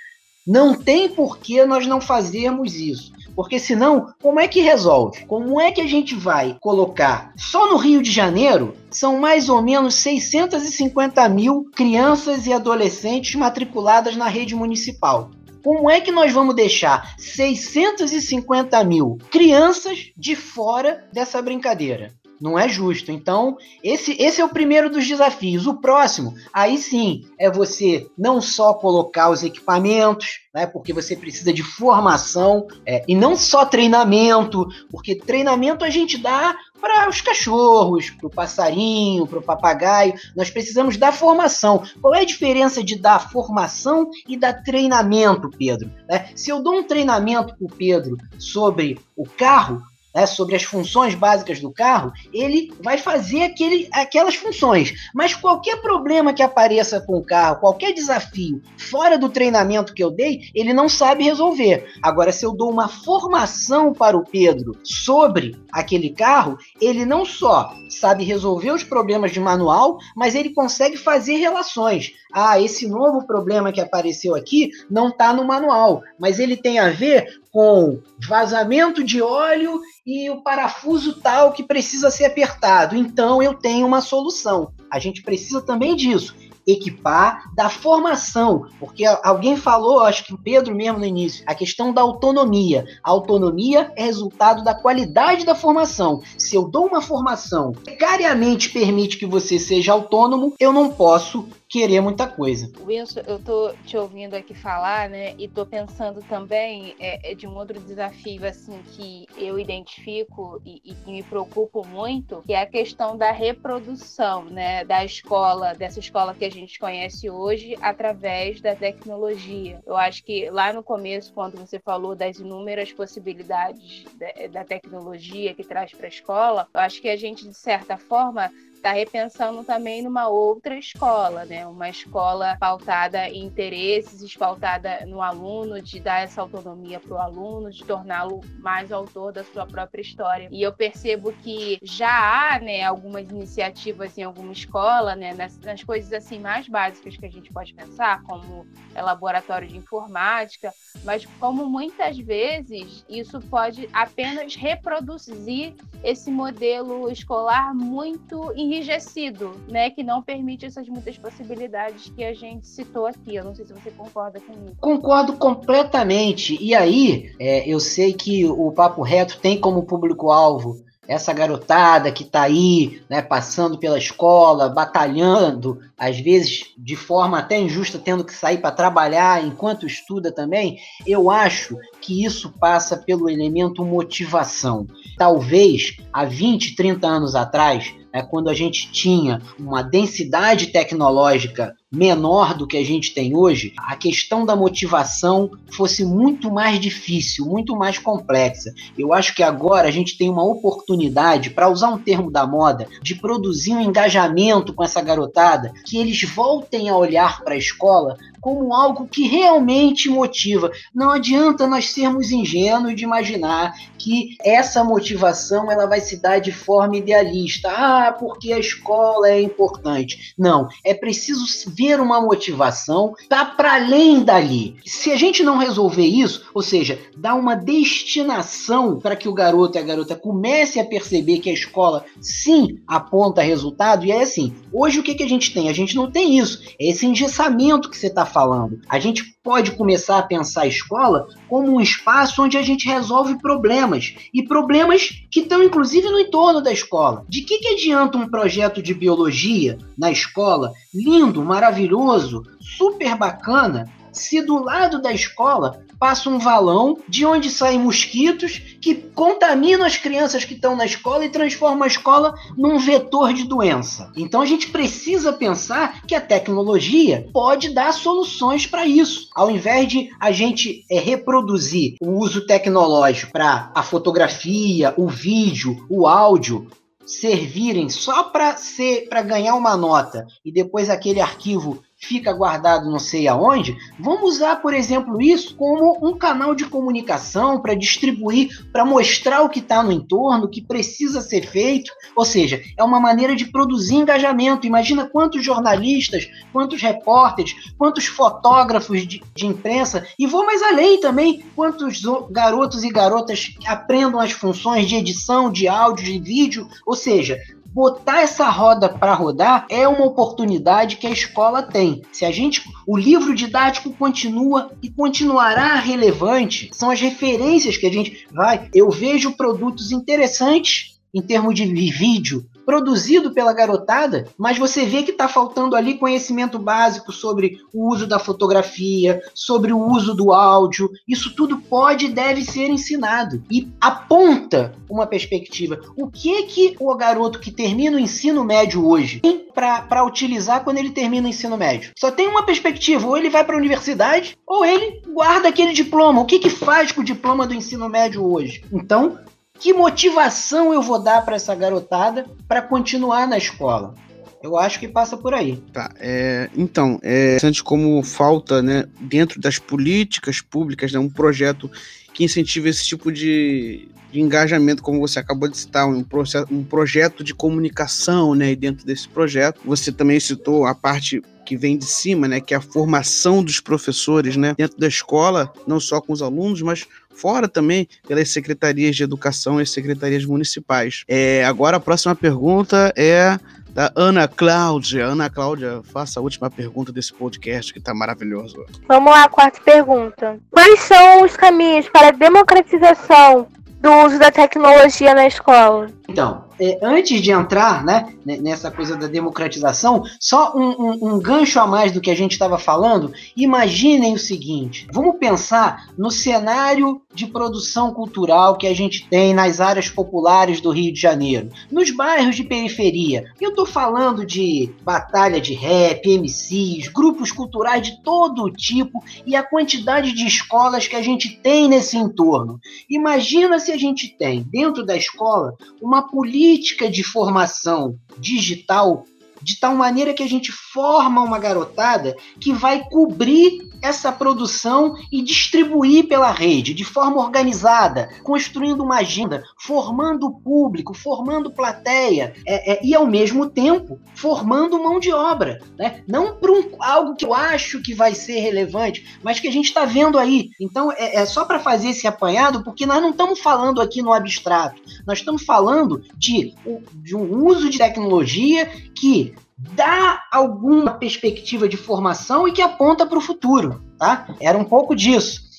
Não 0.46 0.74
tem 0.74 1.08
por 1.08 1.38
que 1.38 1.64
nós 1.66 1.86
não 1.86 2.02
fazermos 2.02 2.76
isso. 2.76 3.12
Porque 3.36 3.60
senão, 3.60 4.14
como 4.22 4.40
é 4.40 4.48
que 4.48 4.62
resolve? 4.62 5.26
Como 5.26 5.60
é 5.60 5.72
que 5.72 5.82
a 5.82 5.88
gente 5.88 6.16
vai 6.16 6.58
colocar? 6.60 7.34
Só 7.36 7.70
no 7.70 7.78
Rio 7.78 8.02
de 8.02 8.12
Janeiro 8.12 8.76
são 8.90 9.20
mais 9.20 9.50
ou 9.50 9.62
menos 9.62 9.96
650 9.96 11.28
mil 11.30 11.66
crianças 11.76 12.46
e 12.46 12.54
adolescentes 12.54 13.36
matriculadas 13.36 14.16
na 14.16 14.28
rede 14.28 14.56
municipal. 14.56 15.32
Como 15.64 15.90
é 15.90 16.02
que 16.02 16.12
nós 16.12 16.34
vamos 16.34 16.56
deixar 16.56 17.16
650 17.18 18.84
mil 18.84 19.20
crianças 19.30 20.12
de 20.18 20.36
fora 20.36 21.08
dessa 21.14 21.42
brincadeira? 21.42 22.14
Não 22.42 22.58
é 22.58 22.68
justo. 22.68 23.12
Então, 23.12 23.56
esse, 23.84 24.14
esse 24.20 24.42
é 24.42 24.46
o 24.46 24.50
primeiro 24.50 24.90
dos 24.90 25.08
desafios. 25.08 25.68
O 25.68 25.76
próximo, 25.76 26.34
aí 26.52 26.78
sim, 26.78 27.26
é 27.38 27.52
você 27.52 28.08
não 28.18 28.42
só 28.42 28.74
colocar 28.74 29.30
os 29.30 29.44
equipamentos, 29.44 30.42
né, 30.54 30.66
porque 30.66 30.92
você 30.92 31.16
precisa 31.16 31.54
de 31.54 31.64
formação, 31.64 32.68
é, 32.86 33.04
e 33.08 33.16
não 33.16 33.36
só 33.36 33.64
treinamento, 33.64 34.68
porque 34.90 35.16
treinamento 35.16 35.86
a 35.86 35.90
gente 35.90 36.18
dá 36.18 36.56
para 36.82 37.08
os 37.08 37.22
cachorros, 37.22 38.10
para 38.10 38.28
o 38.28 38.30
passarinho, 38.30 39.28
para 39.28 39.38
o 39.38 39.44
papagaio. 39.44 40.16
Nós 40.36 40.50
precisamos 40.50 40.98
dar 40.98 41.12
formação. 41.12 41.84
Qual 42.02 42.16
é 42.16 42.22
a 42.22 42.26
diferença 42.26 42.84
de 42.84 42.96
dar 42.96 43.32
formação 43.32 44.10
e 44.28 44.36
dar 44.36 44.64
treinamento, 44.64 45.50
Pedro? 45.52 45.92
É, 46.10 46.26
se 46.36 46.50
eu 46.50 46.62
dou 46.62 46.80
um 46.80 46.84
treinamento 46.84 47.56
para 47.56 47.66
o 47.66 47.78
Pedro 47.78 48.18
sobre 48.40 49.00
o 49.16 49.26
carro, 49.26 49.84
né, 50.14 50.26
sobre 50.26 50.56
as 50.56 50.64
funções 50.64 51.16
básicas 51.16 51.60
do 51.60 51.72
carro, 51.72 52.12
ele 52.34 52.74
vai 52.82 52.98
fazer 52.98 53.44
aquele, 53.44 53.88
aquelas 53.92 54.36
funções. 54.36 54.94
Mas 55.14 55.34
qualquer 55.34 55.82
problema 55.82 56.34
que 56.34 56.44
apareça 56.44 57.00
com 57.02 57.18
o 57.18 57.24
carro, 57.24 57.60
qualquer 57.60 57.94
desafio 57.94 58.62
fora 58.78 59.18
do 59.18 59.30
treinamento 59.30 59.94
que 59.94 60.04
eu 60.04 60.12
dei, 60.12 60.42
ele 60.54 60.74
não 60.74 60.90
sabe 60.90 61.24
resolver. 61.24 61.86
Agora, 62.02 62.32
se 62.32 62.46
eu 62.46 62.54
dou 62.54 62.70
uma 62.70 62.88
formação 62.88 63.94
para 63.94 64.18
o 64.18 64.26
Pedro 64.26 64.78
sobre 64.84 65.56
aquele 65.72 66.10
carro, 66.10 66.58
ele 66.80 67.06
não 67.06 67.26
só 67.26 67.74
sabe 67.90 68.24
resolver 68.24 68.72
os 68.72 68.84
problemas 68.84 69.32
de 69.32 69.40
manual, 69.40 69.98
mas 70.16 70.36
ele 70.36 70.50
consegue 70.50 70.98
fazer 70.98 71.36
relações. 71.36 72.14
Ah, 72.34 72.60
esse 72.60 72.88
novo 72.88 73.26
problema 73.26 73.72
que 73.72 73.82
apareceu 73.82 74.36
aqui 74.36 74.72
não 74.90 75.10
está 75.10 75.34
no 75.34 75.46
manual, 75.46 76.02
mas 76.18 76.40
ele 76.40 76.56
tem 76.56 76.80
a 76.80 76.90
ver 76.90 77.41
com 77.52 78.00
vazamento 78.28 79.04
de 79.04 79.22
óleo 79.22 79.82
e 80.06 80.30
o 80.30 80.42
parafuso 80.42 81.20
tal 81.20 81.52
que 81.52 81.64
precisa 81.64 82.10
ser 82.10 82.26
apertado. 82.26 82.96
Então 82.96 83.42
eu 83.42 83.54
tenho 83.54 83.86
uma 83.86 84.02
solução. 84.02 84.72
A 84.92 85.00
gente 85.00 85.22
precisa 85.22 85.62
também 85.62 85.96
disso 85.96 86.36
equipar, 86.66 87.52
da 87.56 87.70
formação, 87.70 88.68
porque 88.80 89.04
alguém 89.24 89.58
falou, 89.58 90.02
acho 90.02 90.26
que 90.26 90.34
o 90.34 90.38
Pedro 90.38 90.76
mesmo 90.76 91.00
no 91.00 91.06
início, 91.06 91.44
a 91.48 91.56
questão 91.56 91.94
da 91.94 92.02
autonomia. 92.02 92.86
A 93.04 93.10
autonomia 93.10 93.92
é 93.96 94.04
resultado 94.04 94.64
da 94.64 94.74
qualidade 94.74 95.46
da 95.46 95.56
formação. 95.56 96.22
Se 96.38 96.56
eu 96.56 96.68
dou 96.68 96.86
uma 96.86 97.02
formação 97.02 97.72
que 97.72 97.82
precariamente 97.82 98.70
permite 98.70 99.18
que 99.18 99.26
você 99.26 99.58
seja 99.60 99.92
autônomo, 99.92 100.54
eu 100.60 100.72
não 100.72 100.92
posso 100.92 101.48
querer 101.72 102.02
muita 102.02 102.28
coisa. 102.28 102.70
Wilson, 102.82 103.22
eu 103.26 103.40
tô 103.40 103.72
te 103.86 103.96
ouvindo 103.96 104.34
aqui 104.34 104.54
falar, 104.54 105.10
né, 105.10 105.34
e 105.38 105.48
tô 105.48 105.66
pensando 105.66 106.22
também 106.24 106.94
é, 107.00 107.32
é 107.32 107.34
de 107.34 107.48
um 107.48 107.56
outro 107.56 107.80
desafio, 107.80 108.46
assim, 108.46 108.78
que 108.90 109.26
eu 109.38 109.58
identifico 109.58 110.62
e, 110.66 110.82
e, 110.84 110.94
que 110.94 111.10
me 111.10 111.24
preocupo 111.24 111.88
muito, 111.88 112.44
que 112.46 112.54
é 112.54 112.62
a 112.62 112.66
questão 112.66 113.18
da 113.18 113.32
reprodução, 113.32 114.44
né, 114.44 114.84
da 114.84 115.06
escola, 115.06 115.74
dessa 115.74 116.00
escola 116.00 116.36
que 116.36 116.44
a 116.44 116.52
gente 116.52 116.78
conhece 116.78 117.30
hoje, 117.30 117.78
através 117.82 118.60
da 118.60 118.76
tecnologia. 118.76 119.82
Eu 119.86 119.96
acho 119.96 120.26
que 120.26 120.50
lá 120.50 120.74
no 120.74 120.84
começo, 120.84 121.34
quando 121.34 121.58
você 121.58 121.80
falou 121.80 122.14
das 122.16 122.38
inúmeras 122.38 122.92
possibilidades 122.92 124.04
da, 124.16 124.48
da 124.60 124.66
tecnologia 124.66 125.56
que 125.56 125.64
traz 125.64 125.94
para 125.94 126.08
a 126.08 126.10
escola, 126.10 126.68
eu 126.74 126.82
acho 126.82 127.02
que 127.02 127.08
a 127.08 127.16
gente, 127.16 127.48
de 127.48 127.56
certa 127.56 127.98
forma, 127.98 128.52
está 128.82 128.92
repensando 128.94 129.64
também 129.64 130.02
numa 130.02 130.28
outra 130.28 130.76
escola, 130.76 131.46
né? 131.46 131.68
Uma 131.68 131.90
escola 131.90 132.58
pautada 132.60 133.30
em 133.30 133.46
interesses, 133.46 134.36
pautada 134.36 135.06
no 135.06 135.22
aluno, 135.22 135.80
de 135.80 136.00
dar 136.00 136.24
essa 136.24 136.42
autonomia 136.42 137.00
para 137.00 137.14
o 137.14 137.18
aluno, 137.18 137.70
de 137.70 137.84
torná-lo 137.84 138.42
mais 138.58 138.92
autor 138.92 139.32
da 139.32 139.44
sua 139.44 139.68
própria 139.68 140.02
história. 140.02 140.50
E 140.52 140.64
eu 140.64 140.74
percebo 140.74 141.32
que 141.32 141.78
já 141.84 142.56
há, 142.56 142.60
né, 142.60 142.84
algumas 142.84 143.30
iniciativas 143.30 144.18
em 144.18 144.24
alguma 144.24 144.52
escola, 144.52 145.16
né, 145.16 145.34
nas, 145.36 145.58
nas 145.60 145.84
coisas 145.84 146.12
assim 146.12 146.40
mais 146.40 146.68
básicas 146.68 147.16
que 147.16 147.26
a 147.26 147.32
gente 147.32 147.54
pode 147.54 147.76
pensar, 147.76 148.24
como 148.24 148.66
laboratório 148.96 149.68
de 149.68 149.78
informática, 149.78 150.74
mas 151.04 151.26
como 151.40 151.68
muitas 151.68 152.18
vezes 152.18 153.06
isso 153.08 153.40
pode 153.42 153.88
apenas 153.94 154.56
reproduzir 154.56 155.76
esse 156.04 156.32
modelo 156.32 157.10
escolar 157.12 157.76
muito 157.76 158.52
enrijecido, 158.72 159.54
né, 159.68 159.90
que 159.90 160.04
não 160.04 160.22
permite 160.22 160.66
essas 160.66 160.88
muitas 160.88 161.18
possibilidades 161.18 162.10
que 162.10 162.24
a 162.24 162.34
gente 162.34 162.66
citou 162.66 163.06
aqui. 163.06 163.36
Eu 163.36 163.44
não 163.44 163.54
sei 163.54 163.66
se 163.66 163.74
você 163.74 163.92
concorda 163.92 164.40
comigo. 164.40 164.76
Concordo 164.80 165.34
completamente. 165.34 166.58
E 166.62 166.74
aí, 166.74 167.34
é, 167.40 167.68
eu 167.68 167.80
sei 167.80 168.14
que 168.14 168.46
o 168.46 168.72
Papo 168.72 169.02
Reto 169.02 169.40
tem 169.40 169.60
como 169.60 169.84
público-alvo 169.84 170.84
essa 171.08 171.34
garotada 171.34 172.12
que 172.12 172.24
está 172.24 172.44
aí, 172.44 173.02
né, 173.10 173.22
passando 173.22 173.78
pela 173.78 173.98
escola, 173.98 174.70
batalhando, 174.70 175.80
às 175.98 176.20
vezes 176.20 176.74
de 176.78 176.96
forma 176.96 177.40
até 177.40 177.60
injusta, 177.60 177.98
tendo 177.98 178.24
que 178.24 178.34
sair 178.34 178.60
para 178.60 178.72
trabalhar 178.72 179.44
enquanto 179.44 179.88
estuda 179.88 180.32
também, 180.32 180.78
eu 181.06 181.30
acho 181.30 181.78
que 182.00 182.24
isso 182.24 182.54
passa 182.60 182.96
pelo 182.96 183.30
elemento 183.30 183.84
motivação. 183.84 184.86
Talvez 185.18 185.98
há 186.14 186.24
20, 186.24 186.76
30 186.76 187.08
anos 187.08 187.36
atrás, 187.36 187.94
é 188.14 188.22
quando 188.22 188.50
a 188.50 188.54
gente 188.54 188.92
tinha 188.92 189.42
uma 189.58 189.82
densidade 189.82 190.68
tecnológica 190.68 191.76
menor 191.92 192.56
do 192.56 192.66
que 192.66 192.78
a 192.78 192.86
gente 192.86 193.14
tem 193.14 193.36
hoje, 193.36 193.74
a 193.78 193.98
questão 193.98 194.46
da 194.46 194.56
motivação 194.56 195.52
fosse 195.74 196.06
muito 196.06 196.50
mais 196.50 196.80
difícil, 196.80 197.46
muito 197.46 197.76
mais 197.76 197.98
complexa. 197.98 198.74
Eu 198.98 199.14
acho 199.14 199.36
que 199.36 199.44
agora 199.44 199.90
a 199.90 199.92
gente 199.92 200.18
tem 200.18 200.30
uma 200.30 200.44
oportunidade, 200.44 201.50
para 201.50 201.70
usar 201.70 201.90
um 201.90 201.98
termo 201.98 202.32
da 202.32 202.48
moda, 202.48 202.88
de 203.02 203.16
produzir 203.16 203.74
um 203.74 203.82
engajamento 203.82 204.74
com 204.74 204.84
essa 204.84 205.02
garotada, 205.02 205.74
que 205.86 205.98
eles 205.98 206.24
voltem 206.24 206.88
a 206.88 206.96
olhar 206.96 207.44
para 207.44 207.56
a 207.56 207.58
escola 207.58 208.18
como 208.42 208.74
algo 208.74 209.08
que 209.08 209.28
realmente 209.28 210.10
motiva. 210.10 210.72
Não 210.94 211.12
adianta 211.12 211.68
nós 211.68 211.92
sermos 211.92 212.32
ingênuos 212.32 212.96
de 212.96 213.04
imaginar 213.04 213.74
que 213.98 214.36
essa 214.44 214.84
motivação 214.84 215.72
ela 215.72 215.86
vai 215.86 216.02
se 216.02 216.18
dar 216.18 216.40
de 216.40 216.52
forma 216.52 216.98
idealista. 216.98 217.70
Ah, 217.70 218.12
porque 218.12 218.52
a 218.52 218.60
escola 218.60 219.30
é 219.30 219.42
importante. 219.42 220.34
Não, 220.38 220.68
é 220.84 220.94
preciso 220.94 221.46
ver 221.68 222.00
uma 222.00 222.20
motivação 222.20 223.14
tá 223.30 223.46
para 223.46 223.76
além 223.76 224.24
dali. 224.24 224.78
Se 224.86 225.12
a 225.12 225.16
gente 225.16 225.44
não 225.44 225.58
resolver 225.58 226.06
isso, 226.06 226.50
ou 226.54 226.62
seja, 226.62 227.00
dar 227.16 227.36
uma 227.36 227.56
destinação 227.56 229.00
para 229.00 229.16
que 229.16 229.30
o 229.30 229.34
garoto 229.34 229.78
e 229.78 229.80
a 229.80 229.84
garota 229.84 230.16
comece 230.16 230.80
a 230.80 230.86
perceber 230.86 231.40
que 231.40 231.50
a 231.50 231.54
escola 231.54 232.04
sim 232.20 232.80
aponta 232.88 233.42
resultado, 233.42 234.06
e 234.06 234.12
é 234.12 234.24
assim, 234.24 234.54
hoje 234.74 235.00
o 235.00 235.04
que, 235.04 235.14
que 235.14 235.24
a 235.24 235.30
gente 235.30 235.54
tem? 235.54 235.70
A 235.70 235.74
gente 235.74 235.96
não 235.96 236.10
tem 236.10 236.40
isso. 236.40 236.62
É 236.80 236.90
esse 236.90 237.06
engessamento 237.06 237.90
que 237.90 237.98
você 237.98 238.08
está 238.08 238.26
falando. 238.32 238.80
A 238.90 239.00
gente 239.00 239.36
pode 239.44 239.72
começar 239.72 240.18
a 240.18 240.24
pensar 240.24 240.62
a 240.62 240.68
escola 240.68 241.28
como 241.48 241.76
um 241.76 241.82
espaço 241.82 242.42
onde 242.44 242.58
a 242.58 242.62
gente 242.62 242.88
resolve 242.88 243.38
problemas 243.40 244.16
e 244.34 244.44
problemas 244.44 245.10
que 245.32 245.42
estão 245.42 245.64
inclusive 245.64 246.10
no 246.10 246.20
entorno 246.20 246.62
da 246.62 246.72
escola. 246.72 247.26
De 247.28 247.42
que, 247.42 247.60
que 247.60 247.70
adianta 247.70 248.18
um 248.18 248.30
projeto 248.30 248.82
de 248.82 248.94
biologia 248.94 249.78
na 249.98 250.12
escola, 250.12 250.72
lindo, 250.94 251.44
maravilhoso, 251.44 252.44
super 252.60 253.16
bacana, 253.18 253.90
se 254.12 254.42
do 254.42 254.64
lado 254.64 255.02
da 255.02 255.12
escola 255.12 255.84
passa 256.02 256.32
um 256.32 256.40
valão 256.40 256.98
de 257.08 257.24
onde 257.28 257.52
saem 257.52 257.78
mosquitos 257.78 258.60
que 258.82 258.96
contaminam 258.96 259.86
as 259.86 259.98
crianças 259.98 260.44
que 260.44 260.56
estão 260.56 260.76
na 260.76 260.84
escola 260.84 261.24
e 261.24 261.30
transformam 261.30 261.84
a 261.84 261.88
escola 261.88 262.34
num 262.58 262.80
vetor 262.80 263.32
de 263.34 263.44
doença. 263.44 264.12
Então 264.18 264.42
a 264.42 264.46
gente 264.48 264.72
precisa 264.72 265.32
pensar 265.32 266.02
que 266.08 266.16
a 266.16 266.20
tecnologia 266.20 267.30
pode 267.32 267.70
dar 267.70 267.94
soluções 267.94 268.66
para 268.66 268.88
isso. 268.88 269.30
Ao 269.36 269.52
invés 269.52 269.88
de 269.88 270.10
a 270.20 270.32
gente 270.32 270.84
é, 270.90 271.00
reproduzir 271.00 271.98
o 272.02 272.18
uso 272.18 272.48
tecnológico 272.48 273.32
para 273.32 273.72
a 273.76 273.84
fotografia, 273.84 274.96
o 274.98 275.08
vídeo, 275.08 275.86
o 275.88 276.08
áudio, 276.08 276.68
servirem 277.06 277.90
só 277.90 278.24
para 278.24 278.58
ser 278.58 279.08
para 279.08 279.22
ganhar 279.22 279.56
uma 279.56 279.76
nota 279.76 280.26
e 280.44 280.52
depois 280.52 280.90
aquele 280.90 281.20
arquivo 281.20 281.84
fica 282.02 282.34
guardado 282.34 282.90
não 282.90 283.00
sei 283.00 283.28
aonde, 283.28 283.78
vamos 284.00 284.36
usar, 284.36 284.58
por 284.58 284.74
exemplo, 284.74 285.22
isso 285.22 285.56
como 285.56 285.98
um 286.02 286.18
canal 286.18 286.56
de 286.56 286.66
comunicação 286.66 287.62
para 287.62 287.76
distribuir, 287.76 288.50
para 288.72 288.84
mostrar 288.84 289.44
o 289.44 289.50
que 289.50 289.60
está 289.60 289.84
no 289.84 289.92
entorno, 289.92 290.46
o 290.46 290.50
que 290.50 290.62
precisa 290.62 291.22
ser 291.22 291.48
feito. 291.48 291.92
Ou 292.16 292.26
seja, 292.26 292.62
é 292.76 292.84
uma 292.84 293.00
maneira 293.00 293.36
de 293.36 293.46
produzir 293.46 293.96
engajamento. 293.96 294.66
Imagina 294.66 295.08
quantos 295.08 295.46
jornalistas, 295.46 296.28
quantos 296.52 296.82
repórteres, 296.82 297.56
quantos 297.78 298.08
fotógrafos 298.08 299.06
de, 299.08 299.22
de 299.36 299.46
imprensa, 299.46 300.06
e 300.18 300.26
vou 300.26 300.46
mais 300.46 300.62
além 300.64 301.00
também, 301.00 301.44
quantos 301.56 302.02
garotos 302.32 302.84
e 302.84 302.90
garotas 302.90 303.54
aprendam 303.66 304.20
as 304.20 304.32
funções 304.32 304.88
de 304.88 304.96
edição, 304.96 305.52
de 305.52 305.68
áudio, 305.68 306.06
de 306.06 306.20
vídeo. 306.20 306.68
Ou 306.86 306.96
seja, 306.96 307.40
botar 307.74 308.22
essa 308.22 308.50
roda 308.50 308.90
para 308.90 309.14
rodar 309.14 309.66
é 309.70 309.88
uma 309.88 310.06
oportunidade 310.06 310.98
que 310.98 311.08
a 311.08 311.12
escola 311.12 311.64
tem. 311.64 312.02
Se 312.12 312.26
a 312.26 312.32
gente, 312.32 312.64
o 312.86 312.98
livro 312.98 313.34
didático 313.34 313.92
continua 313.92 314.72
e 314.82 314.90
continuará 314.90 315.76
relevante, 315.76 316.70
são 316.74 316.92
as 316.92 317.00
referências 317.00 317.78
que 317.78 317.86
a 317.86 317.92
gente 317.92 318.28
vai. 318.32 318.70
Eu 318.74 318.90
vejo 318.90 319.32
produtos 319.38 319.92
interessantes 319.92 321.00
em 321.14 321.22
termos 321.22 321.56
de 321.56 321.66
vídeo, 321.66 322.46
produzido 322.66 323.32
pela 323.32 323.54
garotada, 323.54 324.28
mas 324.38 324.58
você 324.58 324.86
vê 324.86 325.04
que 325.04 325.12
está 325.12 325.28
faltando 325.28 325.76
ali 325.76 325.98
conhecimento 325.98 326.58
básico 326.60 327.12
sobre 327.12 327.60
o 327.74 327.90
uso 327.90 328.08
da 328.08 328.20
fotografia, 328.20 329.22
sobre 329.34 329.74
o 329.74 329.80
uso 329.80 330.14
do 330.14 330.34
áudio. 330.34 330.90
Isso 331.08 331.36
tudo 331.36 331.58
pode 331.58 332.06
e 332.06 332.10
deve 332.10 332.44
ser 332.44 332.70
ensinado 332.70 333.44
e 333.50 333.68
aponta 333.80 334.74
uma 334.90 335.06
perspectiva. 335.08 335.80
O 335.96 336.10
que 336.10 336.34
é 336.36 336.44
que 336.44 336.76
o 336.80 336.96
garoto 336.96 337.40
que 337.40 337.52
termina 337.52 337.98
o 337.98 338.00
ensino 338.00 338.44
médio 338.44 338.88
hoje 338.88 339.20
tem 339.20 339.40
para 339.54 340.04
utilizar 340.06 340.64
quando 340.64 340.78
ele 340.78 340.92
termina 340.92 341.28
o 341.28 341.30
ensino 341.30 341.58
médio? 341.58 341.92
Só 341.98 342.12
tem 342.12 342.28
uma 342.28 342.44
perspectiva: 342.44 343.08
ou 343.08 343.18
ele 343.18 343.30
vai 343.30 343.44
para 343.44 343.56
a 343.56 343.60
universidade 343.60 344.38
ou 344.46 344.66
ele 344.66 345.02
guarda 345.08 345.50
aquele 345.50 345.74
diploma. 345.74 346.22
O 346.22 346.26
que, 346.26 346.40
que 346.40 346.50
faz 346.50 346.92
com 346.92 347.02
o 347.02 347.06
diploma 347.06 347.46
do 347.46 347.54
ensino 347.54 347.90
médio 347.90 348.26
hoje? 348.26 348.64
Então, 348.72 349.20
que 349.62 349.74
motivação 349.74 350.74
eu 350.74 350.82
vou 350.82 350.98
dar 350.98 351.24
para 351.24 351.36
essa 351.36 351.54
garotada 351.54 352.26
para 352.48 352.64
continuar 352.64 353.28
na 353.28 353.38
escola? 353.38 353.94
Eu 354.42 354.58
acho 354.58 354.80
que 354.80 354.88
passa 354.88 355.16
por 355.16 355.36
aí. 355.36 355.58
Tá, 355.72 355.92
é, 356.00 356.50
então, 356.58 357.00
é 357.04 357.36
interessante 357.36 357.64
como 357.64 358.02
falta, 358.02 358.60
né, 358.64 358.86
dentro 359.00 359.40
das 359.40 359.60
políticas 359.60 360.42
públicas, 360.42 360.92
né, 360.92 360.98
um 360.98 361.08
projeto 361.08 361.70
que 362.12 362.24
incentive 362.24 362.70
esse 362.70 362.84
tipo 362.84 363.12
de, 363.12 363.88
de 364.12 364.20
engajamento, 364.20 364.82
como 364.82 365.00
você 365.00 365.20
acabou 365.20 365.48
de 365.48 365.56
citar, 365.56 365.88
um, 365.88 366.04
processo, 366.04 366.48
um 366.52 366.64
projeto 366.64 367.24
de 367.24 367.36
comunicação, 367.36 368.34
né, 368.34 368.54
e 368.54 368.56
dentro 368.56 368.84
desse 368.84 369.08
projeto, 369.08 369.62
você 369.64 369.92
também 369.92 370.20
citou 370.20 370.66
a 370.66 370.74
parte 370.74 371.22
que 371.52 371.58
vem 371.58 371.78
de 371.78 371.84
cima, 371.84 372.30
né, 372.30 372.40
que 372.40 372.54
é 372.54 372.58
a 372.58 372.62
formação 372.62 373.44
dos 373.44 373.60
professores, 373.60 374.38
né, 374.38 374.56
dentro 374.58 374.80
da 374.80 374.88
escola, 374.88 375.52
não 375.68 375.82
só 375.82 376.00
com 376.00 376.14
os 376.14 376.22
alunos, 376.22 376.62
mas 376.62 376.88
fora 377.14 377.46
também 377.46 377.90
pelas 378.08 378.30
secretarias 378.30 378.96
de 378.96 379.04
educação 379.04 379.60
e 379.60 379.66
secretarias 379.66 380.24
municipais. 380.24 381.04
É, 381.10 381.44
agora 381.44 381.76
a 381.76 381.80
próxima 381.82 382.16
pergunta 382.16 382.94
é 382.96 383.38
da 383.72 383.92
Ana 383.98 384.30
Cláudia. 384.30 385.08
Ana 385.08 385.30
Cláudia, 385.30 385.82
faça 385.92 386.22
a 386.22 386.24
última 386.24 386.50
pergunta 386.50 386.90
desse 386.90 387.14
podcast 387.14 387.74
que 387.74 387.80
está 387.80 387.94
maravilhoso. 387.94 388.66
Vamos 388.88 389.12
lá, 389.12 389.28
quarta 389.28 389.60
pergunta. 389.60 390.40
Quais 390.50 390.80
são 390.80 391.26
os 391.26 391.36
caminhos 391.36 391.90
para 391.90 392.08
a 392.08 392.12
democratização 392.12 393.46
do 393.82 393.92
uso 394.06 394.18
da 394.18 394.32
tecnologia 394.32 395.14
na 395.14 395.28
escola? 395.28 395.88
Então, 396.12 396.44
é, 396.60 396.78
antes 396.84 397.22
de 397.22 397.32
entrar 397.32 397.86
né, 397.86 398.14
nessa 398.24 398.70
coisa 398.70 398.98
da 398.98 399.08
democratização, 399.08 400.04
só 400.20 400.54
um, 400.56 400.70
um, 400.70 401.14
um 401.14 401.20
gancho 401.20 401.60
a 401.60 401.66
mais 401.66 401.92
do 401.92 402.02
que 402.02 402.12
a 402.12 402.16
gente 402.16 402.34
estava 402.34 402.60
falando. 402.60 403.14
Imaginem 403.36 404.14
o 404.14 404.20
seguinte: 404.20 404.86
vamos 404.92 405.16
pensar 405.18 405.88
no 405.98 406.12
cenário 406.12 407.02
de 407.14 407.26
produção 407.26 407.94
cultural 407.94 408.58
que 408.58 408.68
a 408.68 408.76
gente 408.76 409.08
tem 409.10 409.34
nas 409.34 409.60
áreas 409.60 409.90
populares 409.90 410.62
do 410.62 410.70
Rio 410.70 410.94
de 410.94 411.00
Janeiro, 411.00 411.50
nos 411.72 411.90
bairros 411.90 412.36
de 412.36 412.44
periferia. 412.44 413.26
Eu 413.40 413.50
estou 413.50 413.66
falando 413.66 414.26
de 414.26 414.72
batalha 414.84 415.42
de 415.42 415.54
rap, 415.54 416.06
MCs, 416.08 416.90
grupos 416.90 417.32
culturais 417.32 417.82
de 417.82 418.04
todo 418.04 418.52
tipo 418.52 419.04
e 419.26 419.36
a 419.36 419.44
quantidade 419.44 420.14
de 420.14 420.28
escolas 420.28 420.88
que 420.88 420.96
a 420.96 421.02
gente 421.02 421.38
tem 421.38 421.68
nesse 421.68 421.98
entorno. 421.98 422.60
Imagina 422.90 423.60
se 423.60 423.72
a 423.72 423.78
gente 423.78 424.16
tem 424.18 424.44
dentro 424.44 424.86
da 424.86 424.96
escola 424.96 425.56
uma 425.82 426.01
política 426.08 426.90
de 426.90 427.04
formação 427.04 427.98
digital 428.18 429.06
de 429.42 429.60
tal 429.60 429.76
maneira 429.76 430.14
que 430.14 430.24
a 430.24 430.28
gente 430.30 430.52
forma 430.52 431.22
uma 431.22 431.40
garotada 431.40 432.16
que 432.40 432.54
vai 432.54 432.84
cobrir 432.90 433.71
essa 433.82 434.12
produção 434.12 434.96
e 435.12 435.22
distribuir 435.22 436.08
pela 436.08 436.32
rede 436.32 436.74
de 436.74 436.84
forma 436.84 437.22
organizada, 437.22 438.10
construindo 438.24 438.84
uma 438.84 438.98
agenda, 438.98 439.44
formando 439.60 440.32
público, 440.32 440.94
formando 440.94 441.52
plateia 441.52 442.34
é, 442.46 442.74
é, 442.74 442.86
e 442.86 442.94
ao 442.94 443.06
mesmo 443.06 443.50
tempo 443.50 444.00
formando 444.16 444.82
mão 444.82 445.00
de 445.00 445.12
obra, 445.12 445.60
né? 445.78 446.04
Não 446.08 446.36
para 446.36 446.52
um, 446.52 446.72
algo 446.80 447.16
que 447.16 447.26
eu 447.26 447.34
acho 447.34 447.82
que 447.82 447.94
vai 447.94 448.14
ser 448.14 448.40
relevante, 448.40 449.18
mas 449.24 449.40
que 449.40 449.48
a 449.48 449.52
gente 449.52 449.66
está 449.66 449.86
vendo 449.86 450.18
aí. 450.18 450.52
Então 450.60 450.92
é, 450.92 451.18
é 451.18 451.26
só 451.26 451.46
para 451.46 451.60
fazer 451.60 451.90
esse 451.90 452.08
apanhado, 452.08 452.64
porque 452.64 452.86
nós 452.86 453.02
não 453.02 453.10
estamos 453.10 453.40
falando 453.40 453.82
aqui 453.82 454.02
no 454.02 454.14
abstrato, 454.14 454.82
nós 455.06 455.20
estamos 455.20 455.44
falando 455.44 456.02
de, 456.16 456.54
de 456.96 457.16
um 457.16 457.46
uso 457.46 457.70
de 457.70 457.78
tecnologia 457.78 458.66
que 458.96 459.34
dá 459.74 460.24
alguma 460.32 460.92
perspectiva 460.92 461.68
de 461.68 461.78
formação 461.78 462.48
e 462.48 462.52
que 462.52 462.62
aponta 462.62 463.06
para 463.06 463.18
o 463.18 463.22
futuro, 463.22 463.84
tá? 463.98 464.28
Era 464.40 464.58
um 464.58 464.66
pouco 464.66 464.96
disso. 464.96 465.52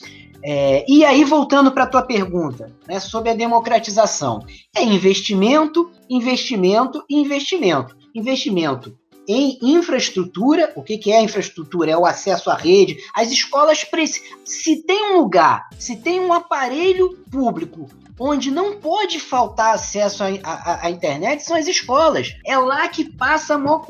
É, 0.45 0.85
e 0.89 1.05
aí, 1.05 1.25
voltando 1.25 1.71
para 1.71 1.85
a 1.85 1.87
tua 1.87 2.03
pergunta, 2.03 2.75
né, 2.89 2.99
sobre 2.99 3.31
a 3.31 3.35
democratização, 3.35 4.45
é 4.75 4.83
investimento, 4.83 5.91
investimento 6.11 7.05
e 7.09 7.17
investimento. 7.17 7.97
Investimento 8.15 8.99
em 9.29 9.59
infraestrutura, 9.63 10.73
o 10.75 10.83
que, 10.83 10.99
que 10.99 11.13
é 11.13 11.23
infraestrutura? 11.23 11.93
É 11.93 11.97
o 11.97 12.05
acesso 12.05 12.51
à 12.51 12.55
rede. 12.55 12.97
As 13.15 13.31
escolas. 13.31 13.87
Se 14.45 14.83
tem 14.83 15.13
um 15.13 15.19
lugar, 15.19 15.69
se 15.79 15.97
tem 15.97 16.21
um 16.21 16.33
aparelho 16.33 17.17
público 17.31 17.87
onde 18.19 18.51
não 18.51 18.77
pode 18.77 19.19
faltar 19.19 19.75
acesso 19.75 20.23
à, 20.23 20.91
internet 20.91 21.43
são 21.43 21.57
as 21.57 21.67
escolas. 21.67 22.35
É 22.47 22.57
lá 22.57 22.89
que 22.89 23.05
passa 23.05 23.55
a 23.55 23.59
maior 23.59 23.83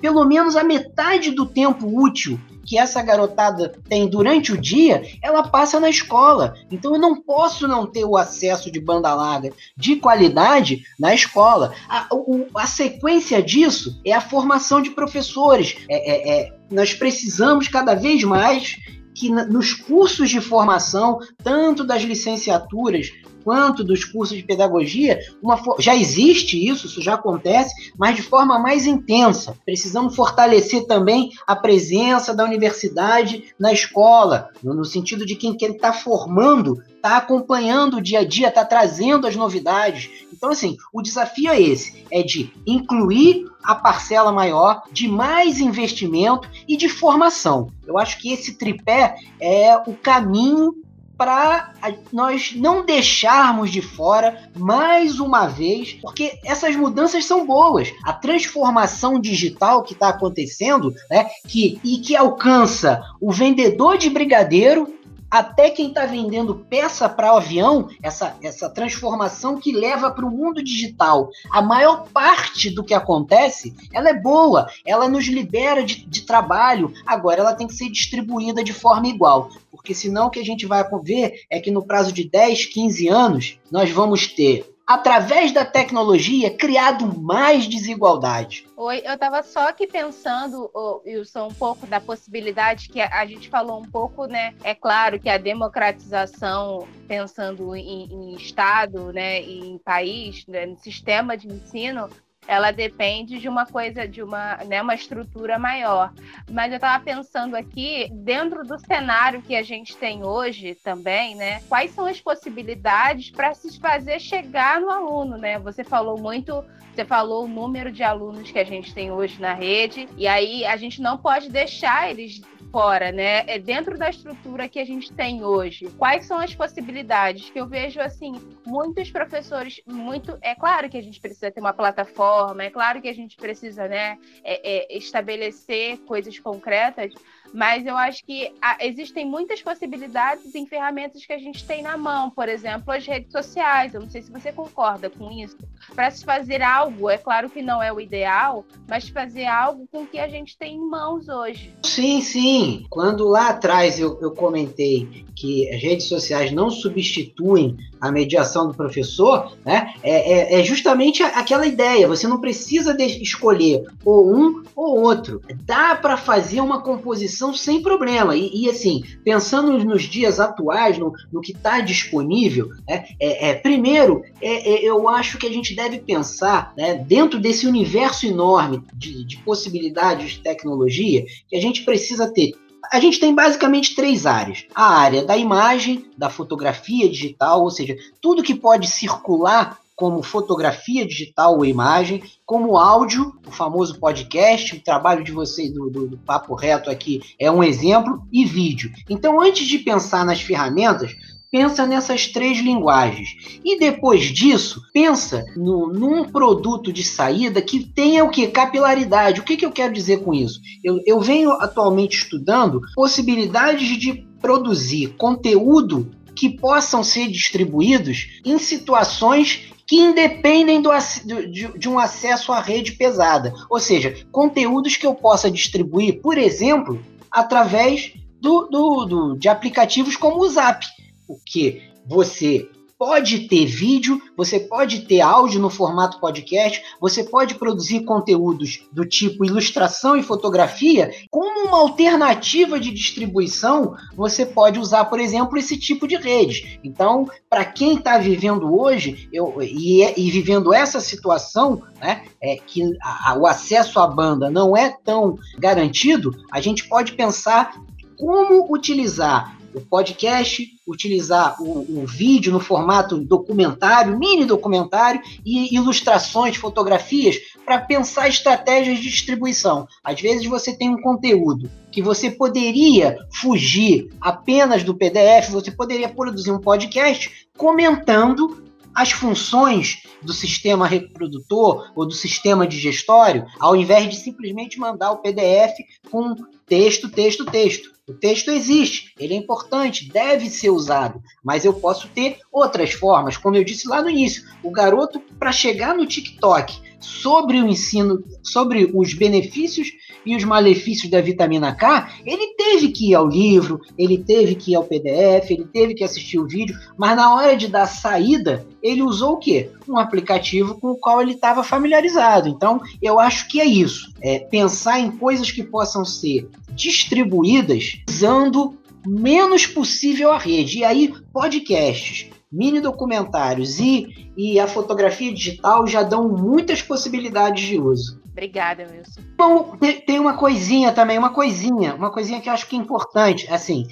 pelo 0.00 0.24
menos 0.24 0.56
a 0.56 0.64
metade 0.64 1.30
do 1.30 1.46
tempo 1.46 1.86
útil 1.86 2.38
que 2.64 2.78
essa 2.78 3.02
garotada 3.02 3.72
tem 3.88 4.08
durante 4.08 4.52
o 4.52 4.60
dia, 4.60 5.02
ela 5.20 5.42
passa 5.42 5.80
na 5.80 5.90
escola. 5.90 6.54
Então 6.70 6.94
eu 6.94 7.00
não 7.00 7.20
posso 7.20 7.66
não 7.66 7.84
ter 7.84 8.04
o 8.04 8.16
acesso 8.16 8.70
de 8.70 8.80
banda 8.80 9.12
larga 9.12 9.52
de 9.76 9.96
qualidade 9.96 10.84
na 10.98 11.12
escola. 11.12 11.74
A, 11.88 12.06
o, 12.12 12.46
a 12.54 12.66
sequência 12.66 13.42
disso 13.42 14.00
é 14.04 14.12
a 14.12 14.20
formação 14.20 14.80
de 14.80 14.90
professores. 14.90 15.78
É, 15.88 15.96
é, 15.96 16.40
é, 16.42 16.52
nós 16.70 16.94
precisamos 16.94 17.66
cada 17.66 17.94
vez 17.94 18.22
mais 18.22 18.76
que 19.14 19.28
nos 19.30 19.72
cursos 19.72 20.30
de 20.30 20.40
formação, 20.40 21.18
tanto 21.42 21.84
das 21.84 22.02
licenciaturas 22.02 23.10
quanto 23.44 23.82
dos 23.82 24.04
cursos 24.04 24.36
de 24.36 24.42
pedagogia, 24.42 25.18
uma, 25.42 25.60
já 25.78 25.96
existe 25.96 26.68
isso, 26.68 26.86
isso 26.86 27.00
já 27.00 27.14
acontece, 27.14 27.92
mas 27.98 28.16
de 28.16 28.22
forma 28.22 28.58
mais 28.58 28.86
intensa. 28.86 29.56
Precisamos 29.64 30.14
fortalecer 30.14 30.86
também 30.86 31.30
a 31.46 31.56
presença 31.56 32.34
da 32.34 32.44
universidade 32.44 33.44
na 33.58 33.72
escola, 33.72 34.50
no, 34.62 34.74
no 34.74 34.84
sentido 34.84 35.24
de 35.24 35.36
quem 35.36 35.56
está 35.56 35.92
formando, 35.92 36.82
está 37.00 37.16
acompanhando 37.16 37.96
o 37.96 38.00
dia 38.00 38.20
a 38.20 38.24
dia, 38.24 38.48
está 38.48 38.64
trazendo 38.64 39.26
as 39.26 39.34
novidades. 39.34 40.10
Então, 40.32 40.50
assim, 40.50 40.76
o 40.92 41.02
desafio 41.02 41.50
é 41.50 41.60
esse: 41.60 42.04
é 42.10 42.22
de 42.22 42.52
incluir 42.66 43.46
a 43.64 43.74
parcela 43.74 44.30
maior 44.30 44.82
de 44.92 45.08
mais 45.08 45.58
investimento 45.58 46.48
e 46.68 46.76
de 46.76 46.88
formação. 46.88 47.72
Eu 47.86 47.98
acho 47.98 48.18
que 48.18 48.32
esse 48.32 48.54
tripé 48.54 49.16
é 49.40 49.76
o 49.86 49.94
caminho 49.94 50.74
para 51.20 51.74
nós 52.10 52.54
não 52.56 52.82
deixarmos 52.82 53.70
de 53.70 53.82
fora 53.82 54.50
mais 54.56 55.20
uma 55.20 55.46
vez, 55.46 55.92
porque 56.00 56.38
essas 56.42 56.74
mudanças 56.74 57.26
são 57.26 57.46
boas. 57.46 57.92
A 58.06 58.14
transformação 58.14 59.20
digital 59.20 59.82
que 59.82 59.92
está 59.92 60.08
acontecendo, 60.08 60.94
né, 61.10 61.26
que, 61.46 61.78
e 61.84 61.98
que 61.98 62.16
alcança 62.16 63.02
o 63.20 63.30
vendedor 63.30 63.98
de 63.98 64.08
brigadeiro 64.08 64.94
até 65.30 65.70
quem 65.70 65.88
está 65.88 66.06
vendendo 66.06 66.54
peça 66.68 67.08
para 67.08 67.32
o 67.32 67.36
avião, 67.36 67.88
essa, 68.02 68.36
essa 68.42 68.68
transformação 68.68 69.58
que 69.58 69.72
leva 69.72 70.10
para 70.10 70.26
o 70.26 70.30
mundo 70.30 70.62
digital, 70.62 71.30
a 71.50 71.62
maior 71.62 72.08
parte 72.12 72.70
do 72.70 72.82
que 72.82 72.92
acontece, 72.92 73.74
ela 73.92 74.08
é 74.08 74.14
boa, 74.14 74.66
ela 74.84 75.08
nos 75.08 75.26
libera 75.26 75.84
de, 75.84 76.04
de 76.06 76.22
trabalho, 76.22 76.92
agora 77.06 77.40
ela 77.40 77.54
tem 77.54 77.66
que 77.66 77.74
ser 77.74 77.88
distribuída 77.90 78.64
de 78.64 78.72
forma 78.72 79.06
igual, 79.06 79.50
porque 79.70 79.94
senão 79.94 80.26
o 80.26 80.30
que 80.30 80.40
a 80.40 80.44
gente 80.44 80.66
vai 80.66 80.84
ver 81.02 81.42
é 81.48 81.60
que 81.60 81.70
no 81.70 81.84
prazo 81.84 82.12
de 82.12 82.28
10, 82.28 82.66
15 82.66 83.08
anos, 83.08 83.58
nós 83.70 83.90
vamos 83.90 84.26
ter 84.26 84.68
através 84.90 85.52
da 85.52 85.64
tecnologia, 85.64 86.50
criado 86.50 87.16
mais 87.16 87.68
desigualdade. 87.68 88.66
Oi, 88.76 89.00
eu 89.04 89.14
estava 89.14 89.40
só 89.40 89.68
aqui 89.68 89.86
pensando, 89.86 90.68
Wilson, 91.06 91.46
um 91.46 91.54
pouco 91.54 91.86
da 91.86 92.00
possibilidade 92.00 92.88
que 92.88 93.00
a, 93.00 93.24
gente 93.24 93.48
falou 93.48 93.80
um 93.80 93.88
pouco, 93.88 94.26
né? 94.26 94.52
É 94.64 94.74
claro 94.74 95.20
que 95.20 95.28
a 95.28 95.38
democratização, 95.38 96.88
pensando 97.06 97.76
em, 97.76 98.12
em 98.12 98.34
Estado, 98.34 99.12
né, 99.12 99.40
em 99.40 99.78
país, 99.78 100.44
né, 100.48 100.66
no 100.66 100.76
sistema 100.76 101.36
de 101.36 101.46
ensino, 101.46 102.10
ela 102.50 102.72
depende 102.72 103.38
de 103.38 103.48
uma 103.48 103.64
coisa, 103.64 104.08
de 104.08 104.20
uma, 104.20 104.56
né, 104.66 104.82
uma 104.82 104.96
estrutura 104.96 105.56
maior. 105.56 106.12
Mas 106.50 106.72
eu 106.72 106.78
estava 106.78 107.02
pensando 107.04 107.54
aqui, 107.54 108.10
dentro 108.12 108.66
do 108.66 108.76
cenário 108.76 109.40
que 109.40 109.54
a 109.54 109.62
gente 109.62 109.96
tem 109.96 110.24
hoje 110.24 110.74
também, 110.82 111.36
né, 111.36 111.60
quais 111.68 111.92
são 111.92 112.06
as 112.06 112.20
possibilidades 112.20 113.30
para 113.30 113.54
se 113.54 113.78
fazer 113.78 114.18
chegar 114.18 114.80
no 114.80 114.90
aluno, 114.90 115.36
né? 115.36 115.60
Você 115.60 115.84
falou 115.84 116.18
muito, 116.18 116.64
você 116.92 117.04
falou 117.04 117.44
o 117.44 117.48
número 117.48 117.92
de 117.92 118.02
alunos 118.02 118.50
que 118.50 118.58
a 118.58 118.64
gente 118.64 118.92
tem 118.92 119.12
hoje 119.12 119.40
na 119.40 119.54
rede, 119.54 120.08
e 120.16 120.26
aí 120.26 120.64
a 120.64 120.76
gente 120.76 121.00
não 121.00 121.16
pode 121.16 121.48
deixar 121.48 122.10
eles 122.10 122.40
fora, 122.70 123.12
né? 123.12 123.44
É 123.46 123.58
dentro 123.58 123.98
da 123.98 124.10
estrutura 124.10 124.68
que 124.68 124.78
a 124.78 124.84
gente 124.84 125.12
tem 125.12 125.44
hoje. 125.44 125.88
Quais 125.98 126.26
são 126.26 126.38
as 126.38 126.54
possibilidades 126.54 127.50
que 127.50 127.60
eu 127.60 127.66
vejo 127.66 128.00
assim, 128.00 128.32
muitos 128.66 129.10
professores, 129.10 129.80
muito, 129.86 130.38
é 130.40 130.54
claro 130.54 130.88
que 130.88 130.96
a 130.96 131.02
gente 131.02 131.20
precisa 131.20 131.50
ter 131.50 131.60
uma 131.60 131.72
plataforma, 131.72 132.62
é 132.62 132.70
claro 132.70 133.00
que 133.00 133.08
a 133.08 133.14
gente 133.14 133.36
precisa, 133.36 133.88
né, 133.88 134.18
é, 134.44 134.94
é, 134.94 134.98
estabelecer 134.98 135.98
coisas 136.00 136.38
concretas, 136.38 137.12
mas 137.52 137.86
eu 137.86 137.96
acho 137.96 138.24
que 138.24 138.52
existem 138.80 139.26
muitas 139.26 139.60
possibilidades 139.62 140.54
em 140.54 140.66
ferramentas 140.66 141.24
que 141.24 141.32
a 141.32 141.38
gente 141.38 141.64
tem 141.64 141.82
na 141.82 141.96
mão, 141.96 142.30
por 142.30 142.48
exemplo, 142.48 142.92
as 142.92 143.06
redes 143.06 143.32
sociais. 143.32 143.94
Eu 143.94 144.00
não 144.00 144.10
sei 144.10 144.22
se 144.22 144.30
você 144.30 144.52
concorda 144.52 145.10
com 145.10 145.30
isso. 145.30 145.56
Para 145.94 146.10
se 146.10 146.24
fazer 146.24 146.62
algo, 146.62 147.08
é 147.10 147.18
claro 147.18 147.50
que 147.50 147.62
não 147.62 147.82
é 147.82 147.92
o 147.92 148.00
ideal, 148.00 148.64
mas 148.88 149.08
fazer 149.08 149.46
algo 149.46 149.88
com 149.90 150.02
o 150.02 150.06
que 150.06 150.18
a 150.18 150.28
gente 150.28 150.56
tem 150.56 150.76
em 150.76 150.88
mãos 150.88 151.28
hoje. 151.28 151.72
Sim, 151.82 152.20
sim. 152.20 152.86
Quando 152.88 153.28
lá 153.28 153.48
atrás 153.48 153.98
eu, 153.98 154.18
eu 154.20 154.30
comentei 154.32 155.24
que 155.34 155.68
as 155.70 155.82
redes 155.82 156.06
sociais 156.06 156.52
não 156.52 156.70
substituem 156.70 157.76
a 157.98 158.12
mediação 158.12 158.68
do 158.68 158.74
professor, 158.74 159.56
né, 159.64 159.94
é, 160.02 160.56
é, 160.56 160.60
é 160.60 160.64
justamente 160.64 161.22
aquela 161.22 161.66
ideia. 161.66 162.06
Você 162.06 162.28
não 162.28 162.40
precisa 162.40 162.94
escolher 163.00 163.84
ou 164.04 164.34
um 164.34 164.62
ou 164.76 165.00
outro. 165.00 165.40
Dá 165.64 165.94
para 165.94 166.16
fazer 166.16 166.60
uma 166.60 166.82
composição 166.82 167.39
distribuição 167.40 167.54
sem 167.54 167.82
problema. 167.82 168.36
E, 168.36 168.64
e 168.64 168.70
assim, 168.70 169.02
pensando 169.24 169.72
nos 169.84 170.02
dias 170.02 170.38
atuais, 170.38 170.98
no, 170.98 171.12
no 171.32 171.40
que 171.40 171.52
está 171.52 171.80
disponível, 171.80 172.68
né, 172.86 173.06
é, 173.18 173.50
é, 173.50 173.54
primeiro, 173.54 174.22
é, 174.40 174.74
é, 174.74 174.84
eu 174.84 175.08
acho 175.08 175.38
que 175.38 175.46
a 175.46 175.52
gente 175.52 175.74
deve 175.74 175.98
pensar, 175.98 176.74
né, 176.76 176.94
dentro 176.94 177.40
desse 177.40 177.66
universo 177.66 178.26
enorme 178.26 178.82
de, 178.94 179.24
de 179.24 179.38
possibilidades 179.38 180.32
de 180.32 180.40
tecnologia, 180.40 181.24
que 181.48 181.56
a 181.56 181.60
gente 181.60 181.82
precisa 181.82 182.30
ter 182.32 182.52
a 182.92 182.98
gente 182.98 183.20
tem 183.20 183.32
basicamente 183.32 183.94
três 183.94 184.26
áreas: 184.26 184.64
a 184.74 184.96
área 184.96 185.24
da 185.24 185.36
imagem, 185.36 186.06
da 186.16 186.28
fotografia 186.28 187.08
digital, 187.08 187.62
ou 187.62 187.70
seja, 187.70 187.96
tudo 188.20 188.42
que 188.42 188.54
pode 188.54 188.88
circular 188.88 189.78
como 190.00 190.22
fotografia 190.22 191.06
digital 191.06 191.58
ou 191.58 191.64
imagem, 191.66 192.22
como 192.46 192.78
áudio, 192.78 193.34
o 193.46 193.50
famoso 193.50 194.00
podcast, 194.00 194.74
o 194.74 194.82
trabalho 194.82 195.22
de 195.22 195.30
vocês 195.30 195.70
do, 195.70 195.90
do, 195.90 196.08
do, 196.08 196.16
Papo 196.16 196.54
Reto 196.54 196.88
aqui 196.88 197.20
é 197.38 197.50
um 197.50 197.62
exemplo, 197.62 198.26
e 198.32 198.46
vídeo. 198.46 198.90
Então, 199.10 199.38
antes 199.38 199.68
de 199.68 199.78
pensar 199.78 200.24
nas 200.24 200.40
ferramentas, 200.40 201.14
pensa 201.52 201.86
nessas 201.86 202.28
três 202.28 202.60
linguagens. 202.60 203.28
E 203.62 203.78
depois 203.78 204.22
disso, 204.22 204.80
pensa 204.90 205.44
no, 205.54 205.92
num 205.92 206.24
produto 206.24 206.90
de 206.90 207.04
saída 207.04 207.60
que 207.60 207.84
tenha 207.84 208.24
o 208.24 208.30
que? 208.30 208.46
Capilaridade. 208.46 209.40
O 209.40 209.44
que, 209.44 209.54
que 209.54 209.66
eu 209.66 209.70
quero 209.70 209.92
dizer 209.92 210.24
com 210.24 210.32
isso? 210.32 210.60
Eu, 210.82 210.98
eu 211.04 211.20
venho 211.20 211.50
atualmente 211.50 212.16
estudando 212.16 212.80
possibilidades 212.94 213.98
de 213.98 214.26
produzir 214.40 215.08
conteúdo 215.18 216.10
que 216.34 216.48
possam 216.48 217.04
ser 217.04 217.28
distribuídos 217.28 218.40
em 218.46 218.58
situações 218.58 219.70
que 219.90 219.96
independem 219.96 220.80
do, 220.80 220.92
de, 221.26 221.76
de, 221.76 221.88
um 221.88 221.98
acesso 221.98 222.52
à 222.52 222.60
rede 222.60 222.92
pesada. 222.92 223.52
Ou 223.68 223.80
seja, 223.80 224.24
conteúdos 224.30 224.96
que 224.96 225.04
eu 225.04 225.16
possa 225.16 225.50
distribuir, 225.50 226.20
por 226.22 226.38
exemplo, 226.38 227.04
através 227.28 228.12
do, 228.40 228.68
do, 228.68 229.04
do 229.04 229.36
de 229.36 229.48
aplicativos 229.48 230.14
como 230.14 230.42
o 230.44 230.48
Zap. 230.48 230.86
Porque 231.26 231.82
você 232.06 232.68
pode 233.00 233.48
ter 233.48 233.64
vídeo, 233.64 234.20
você 234.36 234.60
pode 234.60 235.06
ter 235.06 235.22
áudio 235.22 235.58
no 235.58 235.70
formato 235.70 236.20
podcast, 236.20 236.82
você 237.00 237.24
pode 237.24 237.54
produzir 237.54 238.04
conteúdos 238.04 238.86
do 238.92 239.06
tipo 239.06 239.42
ilustração 239.42 240.18
e 240.18 240.22
fotografia. 240.22 241.10
Como 241.30 241.66
uma 241.66 241.78
alternativa 241.78 242.78
de 242.78 242.90
distribuição, 242.90 243.94
você 244.14 244.44
pode 244.44 244.78
usar, 244.78 245.06
por 245.06 245.18
exemplo, 245.18 245.56
esse 245.56 245.78
tipo 245.78 246.06
de 246.06 246.16
rede. 246.16 246.78
Então, 246.84 247.26
para 247.48 247.64
quem 247.64 247.94
está 247.94 248.18
vivendo 248.18 248.78
hoje 248.78 249.30
eu, 249.32 249.62
e, 249.62 250.02
é, 250.02 250.12
e, 250.20 250.30
vivendo 250.30 250.74
essa 250.74 251.00
situação, 251.00 251.82
né, 251.98 252.24
é, 252.38 252.56
que 252.56 252.82
a, 253.02 253.34
o 253.38 253.46
acesso 253.46 253.98
à 253.98 254.06
banda 254.06 254.50
não 254.50 254.76
é 254.76 254.94
tão 255.02 255.38
garantido, 255.58 256.36
a 256.52 256.60
gente 256.60 256.86
pode 256.86 257.14
pensar 257.14 257.80
como 258.18 258.70
utilizar 258.70 259.58
o 259.74 259.80
podcast, 259.80 260.66
utilizar 260.86 261.60
o, 261.62 262.00
o, 262.00 262.06
vídeo 262.06 262.52
no 262.52 262.60
formato 262.60 263.18
documentário, 263.18 264.18
mini 264.18 264.44
documentário 264.44 265.20
e 265.44 265.74
ilustrações, 265.74 266.56
fotografias 266.56 267.36
para 267.64 267.80
pensar 267.80 268.28
estratégias 268.28 268.98
de 268.98 269.10
distribuição. 269.10 269.86
Às 270.02 270.20
vezes 270.20 270.46
você 270.46 270.76
tem 270.76 270.90
um 270.90 271.00
conteúdo 271.00 271.70
que 271.90 272.02
você 272.02 272.30
poderia 272.30 273.16
fugir 273.32 274.10
apenas 274.20 274.82
do 274.82 274.94
PDF, 274.94 275.50
você 275.50 275.70
poderia 275.70 276.08
produzir 276.08 276.50
um 276.50 276.60
podcast 276.60 277.48
comentando 277.56 278.64
as 278.94 279.12
funções 279.12 280.02
do 280.22 280.32
sistema 280.32 280.86
reprodutor 280.86 281.90
ou 281.94 282.06
do 282.06 282.12
sistema 282.12 282.66
digestório, 282.66 283.46
ao 283.58 283.74
invés 283.76 284.08
de 284.08 284.16
simplesmente 284.16 284.78
mandar 284.78 285.12
o 285.12 285.18
PDF 285.18 285.74
com 286.10 286.34
texto, 286.70 287.10
texto, 287.10 287.44
texto. 287.44 287.90
O 288.08 288.14
texto 288.14 288.50
existe, 288.50 289.12
ele 289.18 289.34
é 289.34 289.36
importante, 289.36 290.08
deve 290.08 290.48
ser 290.48 290.70
usado, 290.70 291.20
mas 291.44 291.64
eu 291.64 291.72
posso 291.74 292.08
ter 292.08 292.38
outras 292.50 292.92
formas, 292.92 293.36
como 293.36 293.56
eu 293.56 293.64
disse 293.64 293.88
lá 293.88 294.00
no 294.02 294.10
início. 294.10 294.44
O 294.62 294.70
garoto, 294.70 295.20
para 295.38 295.52
chegar 295.52 295.94
no 295.96 296.06
TikTok 296.06 296.80
sobre 297.00 297.60
o 297.60 297.66
ensino, 297.66 298.22
sobre 298.42 298.90
os 298.94 299.14
benefícios 299.14 299.88
e 300.24 300.36
os 300.36 300.44
malefícios 300.44 301.10
da 301.10 301.20
vitamina 301.20 301.74
K, 301.74 302.12
ele 302.26 302.54
teve 302.54 302.88
que 302.88 303.10
ir 303.10 303.14
ao 303.14 303.26
livro, 303.26 303.80
ele 303.96 304.18
teve 304.18 304.54
que 304.54 304.72
ir 304.72 304.74
ao 304.74 304.84
PDF, 304.84 305.50
ele 305.50 305.66
teve 305.72 305.94
que 305.94 306.04
assistir 306.04 306.38
o 306.38 306.46
vídeo, 306.46 306.78
mas 306.96 307.16
na 307.16 307.34
hora 307.34 307.56
de 307.56 307.68
dar 307.68 307.86
saída, 307.86 308.66
ele 308.82 309.02
usou 309.02 309.34
o 309.34 309.38
quê? 309.38 309.70
Um 309.88 309.96
aplicativo 309.96 310.78
com 310.78 310.88
o 310.88 310.96
qual 310.96 311.22
ele 311.22 311.32
estava 311.32 311.62
familiarizado. 311.62 312.48
Então, 312.48 312.80
eu 313.00 313.18
acho 313.18 313.48
que 313.48 313.60
é 313.60 313.64
isso. 313.64 314.12
É 314.20 314.38
pensar 314.38 315.00
em 315.00 315.10
coisas 315.10 315.50
que 315.50 315.62
possam 315.62 316.04
ser 316.04 316.48
distribuídas 316.80 318.02
usando 318.08 318.78
menos 319.06 319.66
possível 319.66 320.32
a 320.32 320.38
rede. 320.38 320.78
E 320.78 320.84
aí, 320.84 321.14
podcasts, 321.32 322.30
mini 322.52 322.80
documentários 322.80 323.78
e, 323.78 324.32
e 324.36 324.58
a 324.58 324.66
fotografia 324.66 325.32
digital 325.32 325.86
já 325.86 326.02
dão 326.02 326.28
muitas 326.28 326.82
possibilidades 326.82 327.64
de 327.64 327.78
uso. 327.78 328.20
Obrigada, 328.30 328.86
Wilson. 328.90 329.20
Bom, 329.36 329.76
tem 330.06 330.18
uma 330.18 330.36
coisinha 330.36 330.92
também, 330.92 331.18
uma 331.18 331.30
coisinha, 331.30 331.94
uma 331.94 332.10
coisinha 332.10 332.40
que 332.40 332.48
eu 332.48 332.52
acho 332.52 332.66
que 332.66 332.76
é 332.76 332.78
importante, 332.78 333.46
assim. 333.52 333.86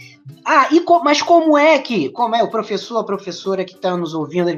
Ah, 0.45 0.69
e 0.71 0.83
mas 1.03 1.21
como 1.21 1.59
é 1.59 1.79
que, 1.79 2.09
como 2.11 2.35
é 2.35 2.43
o 2.43 2.51
professor, 2.51 2.99
a 2.99 3.05
professora 3.05 3.65
que 3.65 3.75
está 3.75 3.97
nos 3.97 4.15
ouvindo 4.15 4.51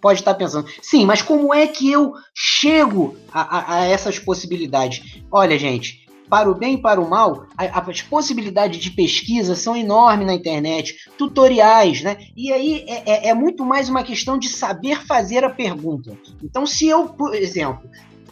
pode 0.00 0.20
estar 0.20 0.34
pensando, 0.34 0.68
sim, 0.82 1.06
mas 1.06 1.22
como 1.22 1.54
é 1.54 1.66
que 1.66 1.90
eu 1.90 2.12
chego 2.34 3.16
a, 3.32 3.58
a, 3.58 3.74
a 3.76 3.84
essas 3.86 4.18
possibilidades? 4.18 5.22
Olha, 5.30 5.58
gente, 5.58 6.01
para 6.32 6.50
o 6.50 6.54
bem 6.54 6.76
e 6.76 6.78
para 6.80 6.98
o 6.98 7.10
mal, 7.10 7.46
as 7.58 8.00
possibilidades 8.00 8.80
de 8.80 8.90
pesquisa 8.90 9.54
são 9.54 9.76
enormes 9.76 10.26
na 10.26 10.32
internet, 10.32 10.96
tutoriais, 11.18 12.00
né? 12.00 12.16
E 12.34 12.50
aí 12.50 12.86
é, 12.88 13.26
é, 13.26 13.28
é 13.28 13.34
muito 13.34 13.66
mais 13.66 13.90
uma 13.90 14.02
questão 14.02 14.38
de 14.38 14.48
saber 14.48 15.04
fazer 15.04 15.44
a 15.44 15.50
pergunta. 15.50 16.16
Então, 16.42 16.64
se 16.64 16.88
eu, 16.88 17.06
por 17.06 17.34
exemplo, 17.34 17.82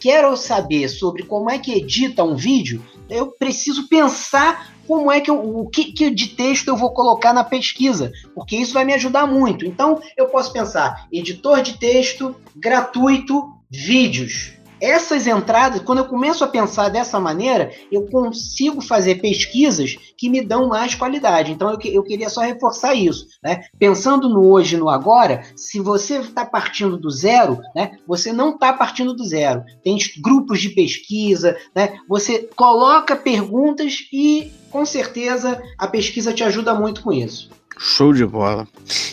quero 0.01 0.35
saber 0.35 0.89
sobre 0.89 1.25
como 1.25 1.51
é 1.51 1.59
que 1.59 1.73
edita 1.73 2.25
um 2.25 2.35
vídeo, 2.35 2.83
eu 3.11 3.33
preciso 3.33 3.87
pensar 3.87 4.73
como 4.89 5.13
é 5.13 5.21
que 5.21 5.31
eu, 5.31 5.39
o 5.39 5.69
que, 5.69 5.93
que, 5.93 6.09
de 6.09 6.29
texto 6.29 6.69
eu 6.69 6.79
vou 6.79 6.95
colocar 6.95 7.35
na 7.35 7.45
pesquisa, 7.45 8.11
porque 8.35 8.57
isso 8.57 8.73
vai 8.73 8.87
me 8.87 8.95
ajudar 8.95 9.27
muito. 9.27 9.67
Então, 9.67 10.01
eu 10.17 10.29
posso 10.29 10.51
pensar 10.55 11.07
editor 11.13 11.61
de 11.61 11.77
texto 11.77 12.35
gratuito, 12.57 13.53
vídeos 13.71 14.59
essas 14.81 15.27
entradas, 15.27 15.83
quando 15.83 15.99
eu 15.99 16.07
começo 16.07 16.43
a 16.43 16.49
pensar 16.49 16.89
dessa 16.89 17.21
maneira, 17.21 17.73
eu 17.91 18.07
consigo 18.07 18.81
fazer 18.81 19.17
pesquisas 19.17 19.97
que 20.17 20.29
me 20.29 20.41
dão 20.43 20.69
mais 20.69 20.95
qualidade. 20.95 21.53
Então, 21.53 21.71
eu, 21.71 21.79
eu 21.93 22.03
queria 22.03 22.29
só 22.29 22.41
reforçar 22.41 22.95
isso. 22.95 23.27
Né? 23.43 23.65
Pensando 23.79 24.29
no 24.29 24.47
hoje 24.51 24.77
no 24.77 24.89
agora, 24.89 25.43
se 25.57 25.81
você 25.81 26.19
está 26.19 26.45
partindo 26.45 26.97
do 26.97 27.11
zero, 27.11 27.61
né, 27.75 27.99
você 28.07 28.33
não 28.33 28.51
está 28.51 28.73
partindo 28.73 29.15
do 29.15 29.25
zero. 29.25 29.65
Tem 29.83 29.99
grupos 30.21 30.61
de 30.61 30.71
pesquisa, 30.71 31.57
né, 31.75 31.99
você 32.09 32.49
coloca 32.57 33.17
perguntas 33.17 34.09
e, 34.13 34.53
com 34.71 34.85
certeza, 34.85 35.63
a 35.79 35.87
pesquisa 35.87 36.33
te 36.33 36.43
ajuda 36.45 36.75
muito 36.75 37.03
com 37.03 37.13
isso. 37.13 37.51
Show 37.83 38.13
de 38.13 38.27
bola. 38.27 38.69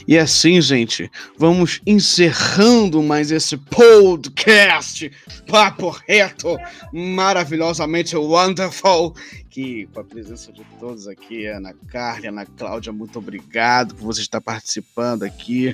E 0.05 0.17
assim, 0.17 0.59
gente, 0.59 1.09
vamos 1.37 1.79
encerrando 1.87 3.01
mais 3.01 3.31
esse 3.31 3.55
podcast 3.55 5.09
Papo 5.49 5.95
Reto, 6.05 6.57
maravilhosamente 6.91 8.17
wonderful, 8.17 9.15
que 9.49 9.87
com 9.93 10.01
a 10.01 10.03
presença 10.03 10.51
de 10.51 10.65
todos 10.81 11.07
aqui, 11.07 11.45
Ana 11.45 11.73
Carla, 11.87 12.27
Ana 12.27 12.45
Cláudia, 12.45 12.91
muito 12.91 13.19
obrigado 13.19 13.95
por 13.95 14.07
você 14.07 14.19
estar 14.19 14.41
participando 14.41 15.23
aqui, 15.23 15.73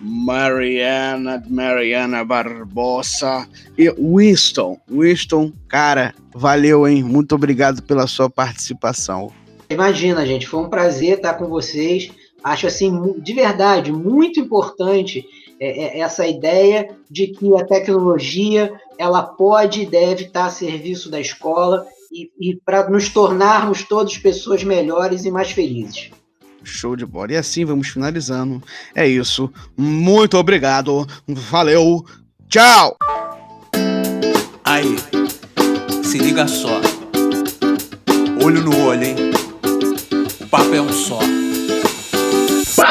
Mariana, 0.00 1.42
Mariana 1.48 2.24
Barbosa 2.24 3.48
e 3.76 3.90
Winston, 3.90 4.80
Winston, 4.88 5.52
cara, 5.66 6.14
valeu, 6.32 6.86
hein? 6.86 7.02
Muito 7.02 7.34
obrigado 7.34 7.82
pela 7.82 8.06
sua 8.06 8.30
participação. 8.30 9.32
Imagina, 9.68 10.24
gente, 10.24 10.46
foi 10.46 10.60
um 10.60 10.70
prazer 10.70 11.16
estar 11.16 11.34
com 11.34 11.48
vocês 11.48 12.12
acho 12.42 12.66
assim, 12.66 13.14
de 13.20 13.32
verdade, 13.32 13.92
muito 13.92 14.40
importante 14.40 15.24
é, 15.60 15.98
é, 15.98 16.00
essa 16.00 16.26
ideia 16.26 16.96
de 17.10 17.28
que 17.28 17.54
a 17.56 17.64
tecnologia 17.64 18.72
ela 18.98 19.22
pode 19.22 19.82
e 19.82 19.86
deve 19.86 20.24
estar 20.24 20.46
a 20.46 20.50
serviço 20.50 21.10
da 21.10 21.20
escola 21.20 21.86
e, 22.12 22.30
e 22.38 22.56
para 22.56 22.88
nos 22.88 23.08
tornarmos 23.08 23.82
todos 23.82 24.16
pessoas 24.18 24.62
melhores 24.62 25.24
e 25.24 25.30
mais 25.30 25.50
felizes. 25.50 26.10
Show 26.62 26.96
de 26.96 27.06
bola. 27.06 27.32
E 27.32 27.36
assim 27.36 27.64
vamos 27.64 27.88
finalizando. 27.88 28.62
É 28.94 29.06
isso. 29.06 29.50
Muito 29.76 30.36
obrigado. 30.36 31.06
Valeu. 31.26 32.04
Tchau. 32.48 32.96
Aí, 34.64 34.96
se 36.04 36.18
liga 36.18 36.46
só. 36.46 36.80
Olho 38.44 38.62
no 38.62 38.86
olho, 38.86 39.04
hein? 39.04 39.16
O 40.40 40.46
papo 40.46 40.74
é 40.74 40.80
um 40.80 40.92
só. 40.92 41.18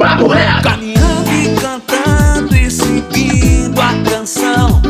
papo 0.00 0.28
reto. 0.28 0.62
Caminhando 0.62 1.30
e 1.30 1.54
cantando 1.60 2.56
e 2.56 2.70
seguindo 2.70 3.78
a 3.78 3.92
canção. 4.10 4.80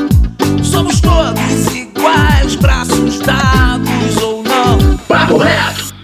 Somos 0.63 1.01
todos 1.01 1.75
iguais, 1.75 2.55
braços 2.55 3.19
dados 3.19 4.17
ou 4.23 4.45
não. 4.45 4.97
Papo 5.09 5.39
reto. 5.39 5.80